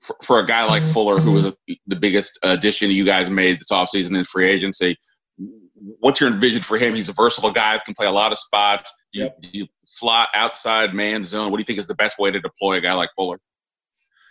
For, 0.00 0.16
for 0.22 0.40
a 0.40 0.46
guy 0.46 0.64
like 0.64 0.82
Fuller, 0.92 1.18
who 1.20 1.32
was 1.32 1.46
a, 1.46 1.54
the 1.86 1.96
biggest 1.96 2.38
addition 2.42 2.90
you 2.90 3.04
guys 3.04 3.28
made 3.28 3.58
this 3.58 3.72
offseason 3.72 4.16
in 4.16 4.24
free 4.24 4.48
agency, 4.48 4.96
what's 6.00 6.20
your 6.20 6.30
vision 6.30 6.62
for 6.62 6.78
him? 6.78 6.94
He's 6.94 7.08
a 7.08 7.12
versatile 7.12 7.52
guy, 7.52 7.80
can 7.84 7.94
play 7.94 8.06
a 8.06 8.12
lot 8.12 8.32
of 8.32 8.38
spots. 8.38 8.92
You, 9.12 9.24
yep. 9.24 9.38
you 9.42 9.66
slot 9.84 10.28
outside 10.34 10.94
man 10.94 11.24
zone. 11.24 11.50
What 11.50 11.56
do 11.56 11.62
you 11.62 11.64
think 11.64 11.78
is 11.78 11.86
the 11.86 11.94
best 11.94 12.18
way 12.18 12.30
to 12.30 12.40
deploy 12.40 12.74
a 12.74 12.80
guy 12.80 12.94
like 12.94 13.10
Fuller? 13.16 13.40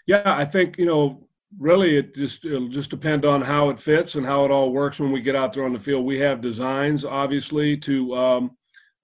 Yeah, 0.05 0.21
I 0.25 0.45
think 0.45 0.77
you 0.77 0.85
know 0.85 1.27
really 1.57 1.97
it 1.97 2.13
just 2.13 2.45
it'll 2.45 2.67
just 2.67 2.89
depend 2.89 3.25
on 3.25 3.41
how 3.41 3.69
it 3.69 3.79
fits 3.79 4.15
and 4.15 4.25
how 4.25 4.43
it 4.45 4.51
all 4.51 4.71
works 4.71 4.99
when 4.99 5.11
we 5.11 5.21
get 5.21 5.35
out 5.35 5.53
there 5.53 5.63
on 5.63 5.73
the 5.73 5.79
field 5.79 6.05
we 6.05 6.19
have 6.19 6.41
designs 6.41 7.05
obviously 7.05 7.77
to 7.77 8.13
um, 8.15 8.51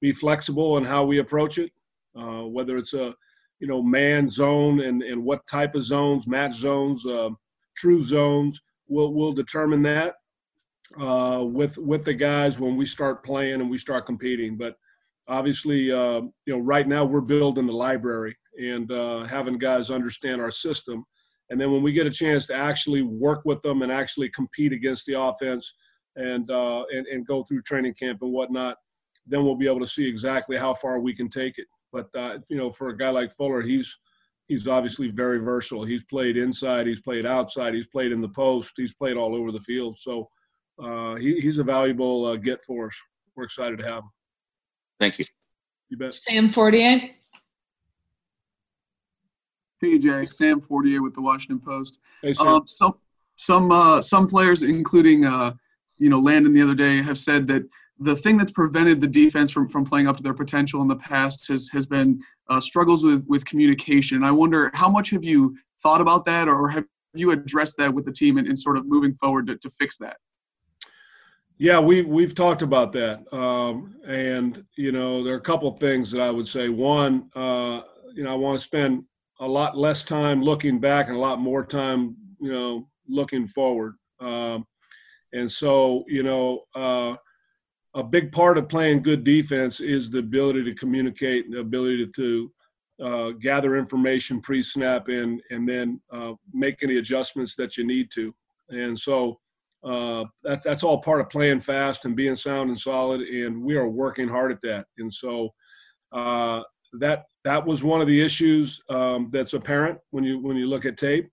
be 0.01 0.11
flexible 0.11 0.77
in 0.77 0.83
how 0.83 1.05
we 1.05 1.19
approach 1.19 1.57
it 1.57 1.71
uh, 2.19 2.41
whether 2.41 2.77
it's 2.77 2.93
a 2.93 3.13
you 3.63 3.69
know 3.69 3.81
man 3.81 4.29
zone 4.29 4.81
and 4.81 5.01
and 5.01 5.23
what 5.23 5.47
type 5.47 5.73
of 5.73 5.83
zones 5.83 6.27
match 6.27 6.53
zones 6.53 7.05
uh, 7.05 7.29
true 7.77 8.03
zones 8.03 8.59
we'll 8.89 9.13
we'll 9.13 9.31
determine 9.31 9.81
that 9.81 10.15
uh, 10.99 11.41
with 11.41 11.77
with 11.77 12.03
the 12.03 12.13
guys 12.13 12.59
when 12.59 12.75
we 12.75 12.85
start 12.85 13.23
playing 13.23 13.61
and 13.61 13.69
we 13.69 13.77
start 13.77 14.05
competing 14.05 14.57
but 14.57 14.75
obviously 15.29 15.89
uh, 15.93 16.19
you 16.45 16.53
know 16.53 16.59
right 16.59 16.89
now 16.89 17.05
we're 17.05 17.21
building 17.21 17.65
the 17.65 17.71
library 17.87 18.35
and 18.59 18.91
uh, 18.91 19.23
having 19.23 19.57
guys 19.57 19.89
understand 19.89 20.41
our 20.41 20.51
system 20.51 21.05
and 21.49 21.61
then 21.61 21.71
when 21.71 21.83
we 21.83 21.93
get 21.93 22.05
a 22.05 22.11
chance 22.11 22.45
to 22.47 22.53
actually 22.53 23.01
work 23.01 23.43
with 23.45 23.61
them 23.61 23.81
and 23.81 23.93
actually 23.93 24.27
compete 24.27 24.73
against 24.73 25.05
the 25.05 25.17
offense 25.17 25.73
and, 26.17 26.51
uh, 26.51 26.83
and, 26.91 27.07
and 27.07 27.25
go 27.25 27.43
through 27.43 27.61
training 27.61 27.93
camp 27.93 28.23
and 28.23 28.33
whatnot, 28.33 28.75
then 29.25 29.43
we'll 29.45 29.55
be 29.55 29.67
able 29.67 29.79
to 29.79 29.87
see 29.87 30.05
exactly 30.05 30.57
how 30.57 30.73
far 30.73 30.99
we 30.99 31.15
can 31.15 31.29
take 31.29 31.57
it. 31.57 31.67
But, 31.93 32.09
uh, 32.15 32.39
you 32.49 32.57
know, 32.57 32.71
for 32.71 32.89
a 32.89 32.97
guy 32.97 33.09
like 33.09 33.31
Fuller, 33.31 33.61
he's, 33.61 33.95
he's 34.47 34.67
obviously 34.67 35.09
very 35.09 35.37
versatile. 35.37 35.85
He's 35.85 36.03
played 36.03 36.35
inside, 36.35 36.87
he's 36.87 37.01
played 37.01 37.25
outside, 37.25 37.73
he's 37.73 37.87
played 37.87 38.11
in 38.11 38.19
the 38.19 38.29
post, 38.29 38.73
he's 38.75 38.93
played 38.93 39.15
all 39.15 39.35
over 39.35 39.51
the 39.51 39.59
field. 39.59 39.97
So 39.97 40.27
uh, 40.83 41.15
he, 41.15 41.39
he's 41.39 41.59
a 41.59 41.63
valuable 41.63 42.25
uh, 42.25 42.35
get 42.35 42.61
for 42.63 42.87
us. 42.87 42.95
We're 43.35 43.45
excited 43.45 43.77
to 43.79 43.85
have 43.85 44.03
him. 44.03 44.09
Thank 44.99 45.19
you. 45.19 45.25
You 45.89 45.97
bet. 45.97 46.13
Sam 46.13 46.49
Fortier. 46.49 47.09
PJ, 49.83 50.27
Sam 50.29 50.61
Fortier 50.61 51.01
with 51.01 51.13
the 51.13 51.21
Washington 51.21 51.59
Post. 51.59 51.99
Hey, 52.21 52.33
Sam. 52.33 52.47
Um, 52.47 52.67
some 52.67 52.95
some 53.35 53.71
uh, 53.71 54.01
some 54.01 54.27
players, 54.27 54.61
including 54.61 55.25
uh, 55.25 55.53
you 55.97 56.09
know 56.09 56.19
Landon 56.19 56.53
the 56.53 56.61
other 56.61 56.75
day, 56.75 57.01
have 57.01 57.17
said 57.17 57.47
that 57.47 57.63
the 58.03 58.15
thing 58.15 58.37
that's 58.37 58.51
prevented 58.51 59.01
the 59.01 59.07
defense 59.07 59.51
from, 59.51 59.67
from 59.69 59.85
playing 59.85 60.07
up 60.07 60.17
to 60.17 60.23
their 60.23 60.33
potential 60.33 60.81
in 60.81 60.87
the 60.87 60.95
past 60.95 61.47
has 61.47 61.69
has 61.69 61.85
been 61.85 62.21
uh, 62.49 62.59
struggles 62.59 63.03
with 63.03 63.25
with 63.27 63.45
communication. 63.45 64.23
I 64.23 64.31
wonder 64.31 64.71
how 64.73 64.89
much 64.89 65.09
have 65.11 65.23
you 65.23 65.55
thought 65.81 66.01
about 66.01 66.25
that, 66.25 66.47
or 66.47 66.69
have 66.69 66.85
you 67.13 67.31
addressed 67.31 67.77
that 67.77 67.93
with 67.93 68.05
the 68.05 68.11
team 68.11 68.37
and, 68.37 68.47
and 68.47 68.57
sort 68.57 68.77
of 68.77 68.85
moving 68.85 69.13
forward 69.13 69.47
to, 69.47 69.57
to 69.57 69.69
fix 69.69 69.97
that? 69.97 70.17
Yeah, 71.57 71.79
we 71.79 72.01
we've 72.01 72.35
talked 72.35 72.61
about 72.61 72.91
that, 72.93 73.21
um, 73.33 73.95
and 74.07 74.63
you 74.75 74.91
know 74.91 75.23
there 75.23 75.33
are 75.33 75.37
a 75.37 75.41
couple 75.41 75.71
things 75.77 76.11
that 76.11 76.21
I 76.21 76.29
would 76.29 76.47
say. 76.47 76.69
One, 76.69 77.29
uh, 77.35 77.81
you 78.13 78.23
know, 78.23 78.31
I 78.31 78.35
want 78.35 78.59
to 78.59 78.63
spend 78.63 79.03
a 79.39 79.47
lot 79.47 79.77
less 79.77 80.03
time 80.03 80.41
looking 80.41 80.79
back 80.79 81.07
and 81.07 81.15
a 81.15 81.19
lot 81.19 81.39
more 81.39 81.63
time, 81.63 82.15
you 82.39 82.51
know, 82.51 82.87
looking 83.07 83.45
forward. 83.47 83.95
Um, 84.19 84.65
and 85.33 85.51
so, 85.51 86.03
you 86.07 86.23
know, 86.23 86.61
uh, 86.75 87.15
a 87.95 88.03
big 88.03 88.31
part 88.31 88.57
of 88.57 88.69
playing 88.69 89.03
good 89.03 89.23
defense 89.23 89.79
is 89.79 90.09
the 90.09 90.19
ability 90.19 90.63
to 90.63 90.73
communicate, 90.75 91.51
the 91.51 91.59
ability 91.59 92.07
to 92.15 92.51
uh, 93.03 93.29
gather 93.39 93.77
information 93.77 94.41
pre-snap, 94.41 95.07
and 95.07 95.41
and 95.51 95.67
then 95.67 96.01
uh, 96.11 96.33
make 96.53 96.81
any 96.83 96.97
adjustments 96.97 97.55
that 97.55 97.77
you 97.77 97.85
need 97.85 98.09
to. 98.11 98.33
And 98.69 98.97
so 98.97 99.39
uh, 99.83 100.25
that, 100.43 100.63
that's 100.63 100.83
all 100.83 101.01
part 101.01 101.19
of 101.19 101.29
playing 101.29 101.59
fast 101.59 102.05
and 102.05 102.15
being 102.15 102.35
sound 102.35 102.69
and 102.69 102.79
solid. 102.79 103.21
And 103.21 103.61
we 103.61 103.75
are 103.75 103.87
working 103.87 104.29
hard 104.29 104.51
at 104.51 104.61
that. 104.61 104.85
And 104.97 105.13
so 105.13 105.49
uh, 106.11 106.61
that 106.99 107.25
that 107.43 107.65
was 107.65 107.83
one 107.83 107.99
of 107.99 108.07
the 108.07 108.23
issues 108.23 108.81
um, 108.89 109.29
that's 109.31 109.53
apparent 109.53 109.99
when 110.11 110.23
you 110.23 110.39
when 110.39 110.55
you 110.55 110.67
look 110.67 110.85
at 110.85 110.97
tape. 110.97 111.29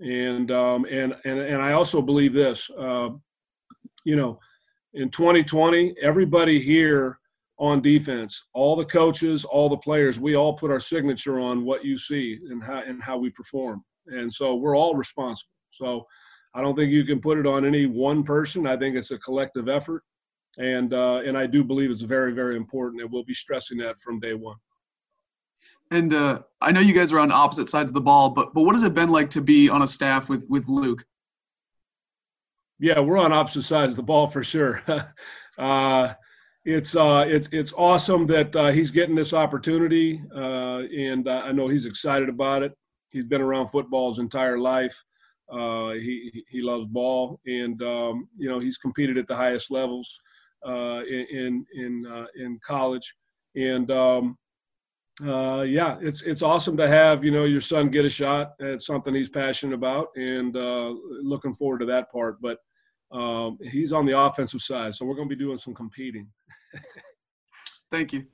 And 0.00 0.50
um, 0.50 0.84
and 0.90 1.14
and 1.24 1.38
and 1.38 1.62
I 1.62 1.72
also 1.72 2.02
believe 2.02 2.32
this. 2.32 2.68
Uh, 2.70 3.10
you 4.04 4.16
know, 4.16 4.40
in 4.94 5.10
2020, 5.10 5.94
everybody 6.02 6.60
here 6.60 7.18
on 7.58 7.80
defense, 7.80 8.42
all 8.54 8.76
the 8.76 8.84
coaches, 8.84 9.44
all 9.44 9.68
the 9.68 9.76
players, 9.76 10.18
we 10.18 10.34
all 10.34 10.52
put 10.52 10.70
our 10.70 10.80
signature 10.80 11.38
on 11.38 11.64
what 11.64 11.84
you 11.84 11.96
see 11.96 12.38
and 12.50 12.62
how 12.62 12.82
and 12.82 13.02
how 13.02 13.16
we 13.16 13.30
perform. 13.30 13.84
And 14.06 14.32
so 14.32 14.56
we're 14.56 14.76
all 14.76 14.94
responsible. 14.94 15.52
So 15.70 16.06
I 16.54 16.60
don't 16.60 16.74
think 16.74 16.90
you 16.90 17.04
can 17.04 17.20
put 17.20 17.38
it 17.38 17.46
on 17.46 17.64
any 17.64 17.86
one 17.86 18.22
person. 18.22 18.66
I 18.66 18.76
think 18.76 18.96
it's 18.96 19.10
a 19.10 19.18
collective 19.18 19.68
effort, 19.68 20.02
and 20.58 20.92
uh, 20.92 21.22
and 21.24 21.38
I 21.38 21.46
do 21.46 21.64
believe 21.64 21.90
it's 21.90 22.02
very 22.02 22.32
very 22.32 22.56
important, 22.56 23.02
and 23.02 23.10
we'll 23.10 23.24
be 23.24 23.34
stressing 23.34 23.78
that 23.78 23.98
from 24.00 24.20
day 24.20 24.34
one. 24.34 24.56
And 25.90 26.12
uh, 26.14 26.40
I 26.60 26.72
know 26.72 26.80
you 26.80 26.94
guys 26.94 27.12
are 27.12 27.18
on 27.18 27.30
opposite 27.30 27.68
sides 27.68 27.90
of 27.90 27.94
the 27.94 28.00
ball, 28.00 28.30
but 28.30 28.52
but 28.54 28.62
what 28.62 28.74
has 28.74 28.82
it 28.82 28.94
been 28.94 29.10
like 29.10 29.30
to 29.30 29.40
be 29.40 29.68
on 29.68 29.82
a 29.82 29.88
staff 29.88 30.28
with 30.28 30.44
with 30.48 30.68
Luke? 30.68 31.04
Yeah, 32.78 33.00
we're 33.00 33.18
on 33.18 33.32
opposite 33.32 33.62
sides 33.62 33.92
of 33.92 33.96
the 33.96 34.02
ball 34.02 34.26
for 34.26 34.42
sure. 34.42 34.82
uh, 35.58 36.14
it's 36.64 36.94
uh, 36.94 37.24
it's 37.26 37.48
it's 37.52 37.72
awesome 37.72 38.26
that 38.26 38.54
uh, 38.54 38.70
he's 38.70 38.90
getting 38.90 39.14
this 39.16 39.32
opportunity, 39.32 40.22
uh, 40.34 40.78
and 40.78 41.26
uh, 41.26 41.42
I 41.44 41.52
know 41.52 41.68
he's 41.68 41.86
excited 41.86 42.28
about 42.28 42.62
it. 42.62 42.72
He's 43.10 43.24
been 43.24 43.40
around 43.40 43.68
football 43.68 44.10
his 44.10 44.18
entire 44.20 44.58
life. 44.58 45.02
Uh, 45.52 45.90
he 45.92 46.44
he 46.48 46.62
loves 46.62 46.86
ball, 46.86 47.40
and 47.46 47.82
um, 47.82 48.28
you 48.36 48.48
know 48.48 48.60
he's 48.60 48.78
competed 48.78 49.18
at 49.18 49.26
the 49.26 49.36
highest 49.36 49.70
levels 49.70 50.08
uh, 50.66 51.02
in 51.02 51.66
in 51.74 52.06
uh, 52.06 52.26
in 52.36 52.60
college, 52.64 53.12
and 53.56 53.90
um, 53.90 54.38
uh, 55.26 55.62
yeah, 55.62 55.98
it's 56.00 56.22
it's 56.22 56.42
awesome 56.42 56.76
to 56.76 56.88
have 56.88 57.24
you 57.24 57.30
know 57.30 57.44
your 57.44 57.60
son 57.60 57.90
get 57.90 58.04
a 58.04 58.10
shot 58.10 58.54
at 58.60 58.82
something 58.82 59.14
he's 59.14 59.28
passionate 59.28 59.74
about, 59.74 60.08
and 60.16 60.56
uh, 60.56 60.94
looking 61.22 61.52
forward 61.52 61.78
to 61.78 61.86
that 61.86 62.10
part. 62.10 62.40
But 62.40 62.58
um, 63.12 63.58
he's 63.70 63.92
on 63.92 64.06
the 64.06 64.18
offensive 64.18 64.62
side, 64.62 64.94
so 64.94 65.04
we're 65.04 65.14
going 65.14 65.28
to 65.28 65.36
be 65.36 65.42
doing 65.42 65.58
some 65.58 65.74
competing. 65.74 66.28
Thank 67.90 68.12
you. 68.12 68.24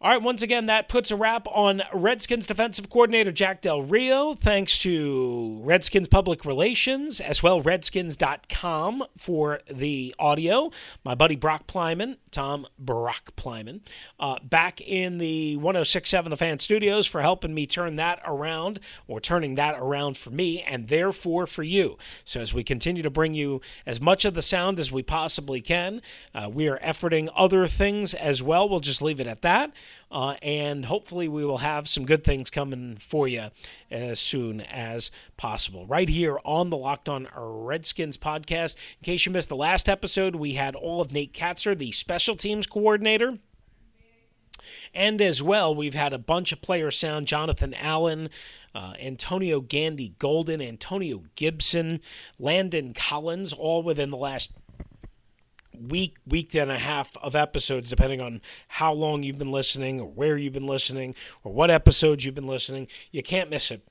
All 0.00 0.10
right, 0.10 0.20
once 0.20 0.42
again, 0.42 0.66
that 0.66 0.88
puts 0.88 1.10
a 1.10 1.16
wrap 1.16 1.46
on 1.46 1.80
Redskins 1.94 2.46
defensive 2.46 2.90
coordinator 2.90 3.32
Jack 3.32 3.62
Del 3.62 3.80
Rio. 3.80 4.34
Thanks 4.34 4.78
to 4.80 5.60
Redskins 5.62 6.08
Public 6.08 6.44
Relations, 6.44 7.20
as 7.20 7.42
well 7.42 7.62
Redskins.com 7.62 9.04
for 9.16 9.60
the 9.70 10.14
audio. 10.18 10.70
My 11.04 11.14
buddy 11.14 11.36
Brock 11.36 11.66
Plyman, 11.66 12.18
Tom 12.30 12.66
Brock 12.78 13.34
Plyman, 13.36 13.80
uh, 14.20 14.40
back 14.42 14.80
in 14.82 15.16
the 15.16 15.56
1067 15.56 16.28
The 16.28 16.36
Fan 16.36 16.58
Studios 16.58 17.06
for 17.06 17.22
helping 17.22 17.54
me 17.54 17.66
turn 17.66 17.96
that 17.96 18.20
around, 18.26 18.80
or 19.06 19.20
turning 19.20 19.54
that 19.54 19.78
around 19.78 20.18
for 20.18 20.28
me, 20.28 20.60
and 20.60 20.88
therefore 20.88 21.46
for 21.46 21.62
you. 21.62 21.96
So 22.24 22.40
as 22.40 22.52
we 22.52 22.62
continue 22.62 23.02
to 23.02 23.10
bring 23.10 23.32
you 23.32 23.62
as 23.86 24.02
much 24.02 24.26
of 24.26 24.34
the 24.34 24.42
sound 24.42 24.78
as 24.78 24.92
we 24.92 25.02
possibly 25.02 25.62
can, 25.62 26.02
uh, 26.34 26.50
we 26.52 26.68
are 26.68 26.78
efforting 26.80 27.30
other 27.34 27.66
things 27.66 28.12
as 28.12 28.42
well. 28.42 28.68
We'll 28.68 28.80
just 28.80 29.00
leave 29.00 29.20
it 29.20 29.26
at 29.26 29.40
that. 29.40 29.72
Uh, 30.10 30.34
and 30.42 30.86
hopefully, 30.86 31.28
we 31.28 31.44
will 31.44 31.58
have 31.58 31.88
some 31.88 32.06
good 32.06 32.24
things 32.24 32.50
coming 32.50 32.96
for 32.96 33.26
you 33.26 33.48
as 33.90 34.20
soon 34.20 34.60
as 34.60 35.10
possible. 35.36 35.86
Right 35.86 36.08
here 36.08 36.38
on 36.44 36.70
the 36.70 36.76
Locked 36.76 37.08
On 37.08 37.28
Redskins 37.36 38.16
podcast. 38.16 38.76
In 39.00 39.04
case 39.04 39.26
you 39.26 39.32
missed 39.32 39.48
the 39.48 39.56
last 39.56 39.88
episode, 39.88 40.36
we 40.36 40.54
had 40.54 40.74
all 40.74 41.00
of 41.00 41.12
Nate 41.12 41.32
Kaczor, 41.32 41.76
the 41.76 41.92
special 41.92 42.36
teams 42.36 42.66
coordinator. 42.66 43.38
And 44.94 45.20
as 45.20 45.42
well, 45.42 45.74
we've 45.74 45.94
had 45.94 46.12
a 46.12 46.18
bunch 46.18 46.52
of 46.52 46.62
players 46.62 46.98
sound 46.98 47.26
Jonathan 47.26 47.74
Allen, 47.74 48.30
uh, 48.74 48.94
Antonio 49.00 49.60
Gandy 49.60 50.14
Golden, 50.18 50.60
Antonio 50.60 51.24
Gibson, 51.36 52.00
Landon 52.38 52.94
Collins, 52.94 53.52
all 53.52 53.82
within 53.82 54.10
the 54.10 54.16
last 54.16 54.52
week, 55.80 56.16
week 56.26 56.54
and 56.54 56.70
a 56.70 56.78
half 56.78 57.16
of 57.18 57.34
episodes, 57.34 57.90
depending 57.90 58.20
on 58.20 58.40
how 58.68 58.92
long 58.92 59.22
you've 59.22 59.38
been 59.38 59.52
listening 59.52 60.00
or 60.00 60.08
where 60.08 60.36
you've 60.36 60.52
been 60.52 60.66
listening 60.66 61.14
or 61.42 61.52
what 61.52 61.70
episodes 61.70 62.24
you've 62.24 62.34
been 62.34 62.46
listening. 62.46 62.86
You 63.10 63.22
can't 63.22 63.50
miss 63.50 63.70
it. 63.70 63.86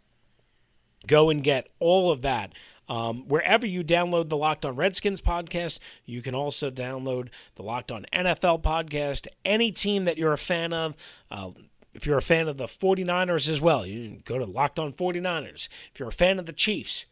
Go 1.08 1.30
and 1.30 1.44
get 1.44 1.68
all 1.80 2.12
of 2.12 2.22
that. 2.22 2.54
Um, 2.90 3.28
wherever 3.28 3.66
you 3.66 3.84
download 3.84 4.30
the 4.30 4.38
Locked 4.38 4.66
On 4.66 4.76
Redskins 4.76 5.22
podcast, 5.22 5.80
you 6.06 6.22
can 6.22 6.36
also 6.36 6.70
download 6.70 7.30
the 7.56 7.64
Locked 7.64 7.92
On 7.92 8.06
NFL 8.14 8.62
podcast. 8.62 9.28
Any 9.46 9.72
team 9.72 10.04
that 10.04 10.18
you're 10.18 10.34
a 10.34 10.38
fan 10.38 10.74
of, 10.74 10.96
uh, 11.32 11.52
if 11.94 12.06
you're 12.06 12.18
a 12.18 12.22
fan 12.22 12.48
of 12.48 12.58
the 12.58 12.68
49ers 12.68 13.48
as 13.48 13.62
well, 13.62 13.86
you 13.86 14.10
can 14.10 14.22
go 14.26 14.38
to 14.38 14.46
Locked 14.46 14.80
On 14.80 14.92
49ers. 14.92 15.70
If 15.94 16.00
you're 16.00 16.10
a 16.10 16.14
fan 16.14 16.40
of 16.40 16.46
the 16.46 16.54
Chiefs, 16.54 17.06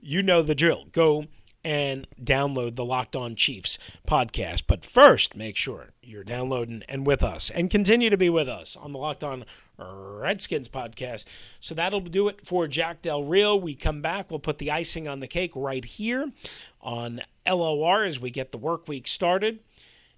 you 0.00 0.22
know 0.22 0.42
the 0.42 0.54
drill. 0.54 0.86
Go 0.92 1.26
and 1.62 2.06
download 2.22 2.76
the 2.76 2.84
Locked 2.84 3.14
On 3.14 3.34
Chiefs 3.34 3.78
podcast. 4.06 4.62
But 4.66 4.84
first, 4.84 5.36
make 5.36 5.56
sure 5.56 5.90
you're 6.02 6.24
downloading 6.24 6.82
and 6.88 7.06
with 7.06 7.22
us 7.22 7.50
and 7.50 7.70
continue 7.70 8.10
to 8.10 8.16
be 8.16 8.30
with 8.30 8.48
us 8.48 8.76
on 8.76 8.92
the 8.92 8.98
Locked 8.98 9.24
On 9.24 9.44
Redskins 9.78 10.68
podcast. 10.68 11.26
So 11.60 11.74
that'll 11.74 12.00
do 12.00 12.28
it 12.28 12.46
for 12.46 12.66
Jack 12.66 13.02
Del 13.02 13.24
Rio. 13.24 13.56
We 13.56 13.74
come 13.74 14.00
back, 14.00 14.30
we'll 14.30 14.40
put 14.40 14.58
the 14.58 14.70
icing 14.70 15.06
on 15.06 15.20
the 15.20 15.26
cake 15.26 15.52
right 15.54 15.84
here 15.84 16.32
on 16.80 17.20
LOR 17.46 18.04
as 18.04 18.18
we 18.20 18.30
get 18.30 18.52
the 18.52 18.58
work 18.58 18.88
week 18.88 19.06
started. 19.06 19.60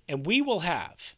And 0.08 0.26
we 0.26 0.42
will 0.42 0.60
have 0.60 1.16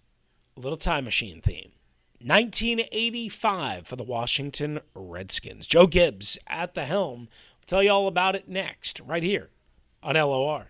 a 0.57 0.61
little 0.61 0.79
time 0.79 1.05
machine 1.05 1.41
theme. 1.41 1.73
1985 2.21 3.87
for 3.87 3.97
the 3.97 4.03
Washington 4.03 4.81
Redskins. 4.95 5.67
Joe 5.67 5.87
Gibbs 5.87 6.39
at 6.47 6.75
the 6.75 6.87
helm 6.87 7.29
tell 7.67 7.83
you 7.83 7.91
all 7.91 8.07
about 8.07 8.37
it 8.37 8.49
next, 8.49 9.01
right 9.01 9.23
here 9.23 9.51
on 10.03 10.15
LOR. 10.15 10.69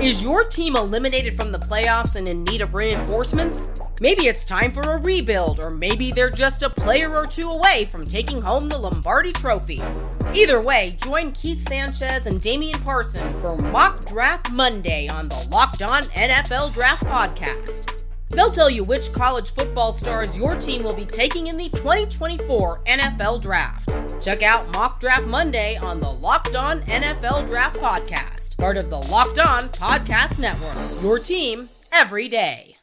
Is 0.00 0.22
your 0.22 0.44
team 0.44 0.74
eliminated 0.74 1.36
from 1.36 1.52
the 1.52 1.58
playoffs 1.58 2.16
and 2.16 2.26
in 2.26 2.44
need 2.44 2.60
of 2.60 2.74
reinforcements? 2.74 3.70
Maybe 4.00 4.26
it's 4.26 4.44
time 4.44 4.72
for 4.72 4.80
a 4.80 4.96
rebuild, 4.96 5.60
or 5.60 5.70
maybe 5.70 6.10
they're 6.10 6.30
just 6.30 6.62
a 6.62 6.70
player 6.70 7.14
or 7.14 7.26
two 7.26 7.50
away 7.50 7.84
from 7.84 8.04
taking 8.04 8.40
home 8.40 8.68
the 8.68 8.78
Lombardi 8.78 9.32
Trophy. 9.32 9.80
Either 10.34 10.60
way, 10.60 10.96
join 11.04 11.30
Keith 11.32 11.68
Sanchez 11.68 12.26
and 12.26 12.40
Damian 12.40 12.80
Parson 12.80 13.40
for 13.40 13.56
Mock 13.56 14.04
Draft 14.06 14.50
Monday 14.50 15.08
on 15.08 15.28
the 15.28 15.48
Locked 15.52 15.82
On 15.82 16.02
NFL 16.04 16.72
Draft 16.72 17.04
Podcast. 17.04 18.01
They'll 18.32 18.50
tell 18.50 18.70
you 18.70 18.82
which 18.82 19.12
college 19.12 19.52
football 19.52 19.92
stars 19.92 20.36
your 20.38 20.56
team 20.56 20.82
will 20.82 20.94
be 20.94 21.04
taking 21.04 21.48
in 21.48 21.56
the 21.56 21.68
2024 21.68 22.82
NFL 22.84 23.42
Draft. 23.42 23.90
Check 24.22 24.42
out 24.42 24.72
Mock 24.72 25.00
Draft 25.00 25.26
Monday 25.26 25.76
on 25.76 26.00
the 26.00 26.10
Locked 26.10 26.56
On 26.56 26.80
NFL 26.82 27.46
Draft 27.46 27.78
Podcast, 27.78 28.56
part 28.56 28.76
of 28.76 28.88
the 28.88 28.98
Locked 28.98 29.38
On 29.38 29.68
Podcast 29.68 30.38
Network. 30.38 31.02
Your 31.02 31.18
team 31.18 31.68
every 31.92 32.28
day. 32.28 32.78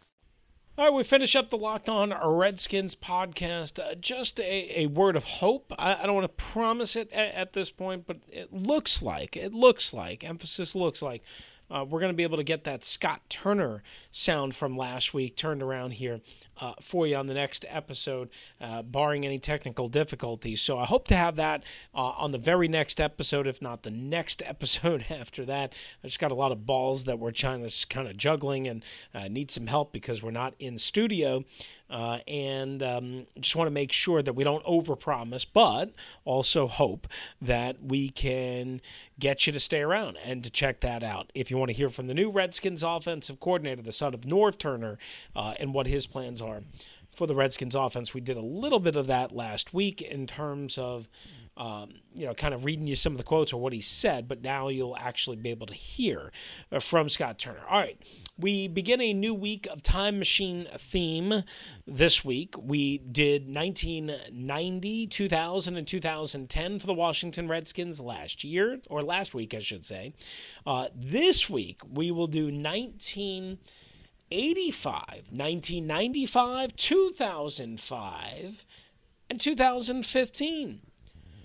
All 0.77 0.85
right, 0.85 0.93
we 0.93 1.03
finish 1.03 1.35
up 1.35 1.49
the 1.49 1.57
Locked 1.57 1.89
On 1.89 2.13
Redskins 2.23 2.95
podcast. 2.95 3.83
Uh, 3.83 3.95
just 3.95 4.39
a, 4.39 4.83
a 4.83 4.87
word 4.87 5.17
of 5.17 5.25
hope. 5.25 5.73
I, 5.77 5.95
I 5.95 6.05
don't 6.05 6.15
want 6.15 6.23
to 6.23 6.43
promise 6.43 6.95
it 6.95 7.11
at, 7.11 7.33
at 7.33 7.53
this 7.53 7.69
point, 7.69 8.07
but 8.07 8.17
it 8.31 8.53
looks 8.53 9.01
like, 9.01 9.35
it 9.35 9.53
looks 9.53 9.93
like, 9.93 10.23
emphasis 10.23 10.75
looks 10.75 11.01
like, 11.01 11.21
uh, 11.71 11.85
we're 11.87 11.99
going 11.99 12.11
to 12.11 12.17
be 12.17 12.23
able 12.23 12.37
to 12.37 12.43
get 12.43 12.63
that 12.63 12.83
Scott 12.83 13.21
Turner 13.29 13.83
sound 14.11 14.55
from 14.55 14.77
last 14.77 15.13
week 15.13 15.35
turned 15.35 15.61
around 15.61 15.91
here 15.91 16.21
uh, 16.59 16.73
for 16.81 17.05
you 17.07 17.15
on 17.15 17.27
the 17.27 17.33
next 17.33 17.65
episode, 17.67 18.29
uh, 18.59 18.81
barring 18.81 19.25
any 19.25 19.39
technical 19.39 19.87
difficulties. 19.87 20.61
So 20.61 20.77
I 20.77 20.85
hope 20.85 21.07
to 21.07 21.15
have 21.15 21.35
that 21.35 21.63
uh, 21.93 22.13
on 22.17 22.31
the 22.31 22.37
very 22.37 22.67
next 22.67 22.99
episode, 22.99 23.47
if 23.47 23.61
not 23.61 23.83
the 23.83 23.91
next 23.91 24.41
episode 24.45 25.05
after 25.09 25.45
that. 25.45 25.73
I 26.03 26.07
just 26.07 26.19
got 26.19 26.31
a 26.31 26.35
lot 26.35 26.51
of 26.51 26.65
balls 26.65 27.05
that 27.05 27.19
we're 27.19 27.31
trying 27.31 27.67
to 27.67 27.87
kind 27.87 28.07
of 28.07 28.17
juggling 28.17 28.67
and 28.67 28.83
uh, 29.13 29.27
need 29.27 29.51
some 29.51 29.67
help 29.67 29.91
because 29.91 30.23
we're 30.23 30.31
not 30.31 30.53
in 30.59 30.77
studio. 30.77 31.43
Uh, 31.89 32.19
and 32.27 32.83
um, 32.83 33.25
just 33.39 33.55
want 33.55 33.67
to 33.67 33.71
make 33.71 33.91
sure 33.91 34.21
that 34.21 34.33
we 34.33 34.43
don't 34.43 34.63
overpromise, 34.65 35.45
but 35.51 35.91
also 36.23 36.67
hope 36.67 37.07
that 37.41 37.81
we 37.83 38.09
can 38.09 38.79
get 39.17 39.47
you 39.47 39.53
to 39.53 39.59
stay 39.59 39.81
around 39.81 40.17
and 40.23 40.43
to 40.43 40.49
check 40.49 40.81
that 40.81 41.03
out. 41.03 41.31
If 41.33 41.49
you 41.49 41.57
want 41.57 41.69
to 41.69 41.75
hear 41.75 41.89
from 41.89 42.07
the 42.07 42.13
new 42.13 42.29
Redskins 42.29 42.83
offensive 42.83 43.39
coordinator, 43.39 43.81
the 43.81 43.91
son 43.91 44.13
of 44.13 44.21
Norv 44.21 44.57
Turner, 44.57 44.97
uh, 45.35 45.55
and 45.59 45.73
what 45.73 45.87
his 45.87 46.05
plans 46.05 46.41
are 46.41 46.61
for 47.11 47.25
the 47.25 47.35
Redskins 47.35 47.75
offense, 47.75 48.13
we 48.13 48.21
did 48.21 48.37
a 48.37 48.41
little 48.41 48.79
bit 48.79 48.95
of 48.95 49.07
that 49.07 49.31
last 49.31 49.73
week 49.73 50.01
in 50.01 50.27
terms 50.27 50.77
of 50.77 51.09
um, 51.59 51.89
you 52.15 52.25
know, 52.25 52.33
kind 52.33 52.53
of 52.53 52.63
reading 52.63 52.87
you 52.87 52.95
some 52.95 53.11
of 53.11 53.17
the 53.17 53.25
quotes 53.25 53.51
or 53.51 53.59
what 53.59 53.73
he 53.73 53.81
said, 53.81 54.29
but 54.29 54.41
now 54.41 54.69
you'll 54.69 54.95
actually 54.95 55.35
be 55.35 55.49
able 55.49 55.67
to 55.67 55.73
hear 55.73 56.31
uh, 56.71 56.79
from 56.79 57.09
Scott 57.09 57.37
Turner. 57.37 57.59
All 57.69 57.77
right, 57.77 58.01
we 58.37 58.69
begin 58.69 59.01
a 59.01 59.11
new 59.13 59.33
week 59.33 59.67
of 59.69 59.83
Time 59.83 60.17
Machine 60.17 60.69
theme 60.77 61.43
this 61.85 62.23
week. 62.23 62.55
We 62.57 62.99
did 62.99 63.53
1990, 63.53 65.07
2000, 65.07 65.75
and 65.75 65.85
2010 65.85 66.79
for 66.79 66.87
the 66.87 66.93
Washington 66.93 67.49
Redskins 67.49 67.99
last 67.99 68.45
year, 68.45 68.79
or 68.89 69.03
last 69.03 69.33
week, 69.33 69.53
I 69.53 69.59
should 69.59 69.83
say. 69.83 70.13
Uh, 70.65 70.87
this 70.95 71.49
week, 71.49 71.81
we 71.91 72.09
will 72.09 72.27
do 72.27 72.45
1985, 72.45 75.25
1995, 75.29 76.75
2005, 76.77 78.65
and 79.29 79.41
2015. 79.41 80.81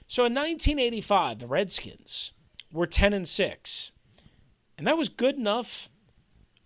So 0.07 0.25
in 0.25 0.35
1985, 0.35 1.39
the 1.41 1.47
Redskins 1.47 2.33
were 2.73 2.87
10 2.87 3.13
and 3.13 3.29
6. 3.29 3.93
And 4.77 4.87
that 4.87 4.99
was 4.99 5.09
good 5.09 5.37
enough 5.37 5.89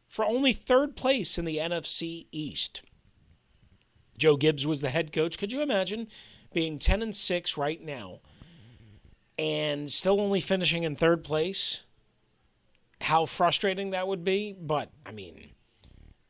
for 0.09 0.25
only 0.25 0.53
third 0.53 0.97
place 0.97 1.39
in 1.39 1.45
the 1.45 1.59
NFC 1.59 2.27
East. 2.33 2.83
Joe 4.17 4.37
Gibbs 4.37 4.67
was 4.67 4.81
the 4.81 4.91
head 4.91 5.13
coach. 5.13 5.39
Could 5.39 5.53
you 5.53 5.63
imagine 5.63 6.09
being 6.53 6.79
10 6.79 7.03
and 7.03 7.15
6 7.15 7.57
right 7.57 7.81
now 7.81 8.21
and 9.39 9.93
still 9.93 10.21
only 10.21 10.41
finishing 10.41 10.83
in 10.83 10.97
third 10.97 11.23
place? 11.23 11.83
How 13.01 13.27
frustrating 13.27 13.91
that 13.91 14.09
would 14.09 14.25
be, 14.25 14.57
but 14.61 14.91
I 15.07 15.13
mean, 15.13 15.51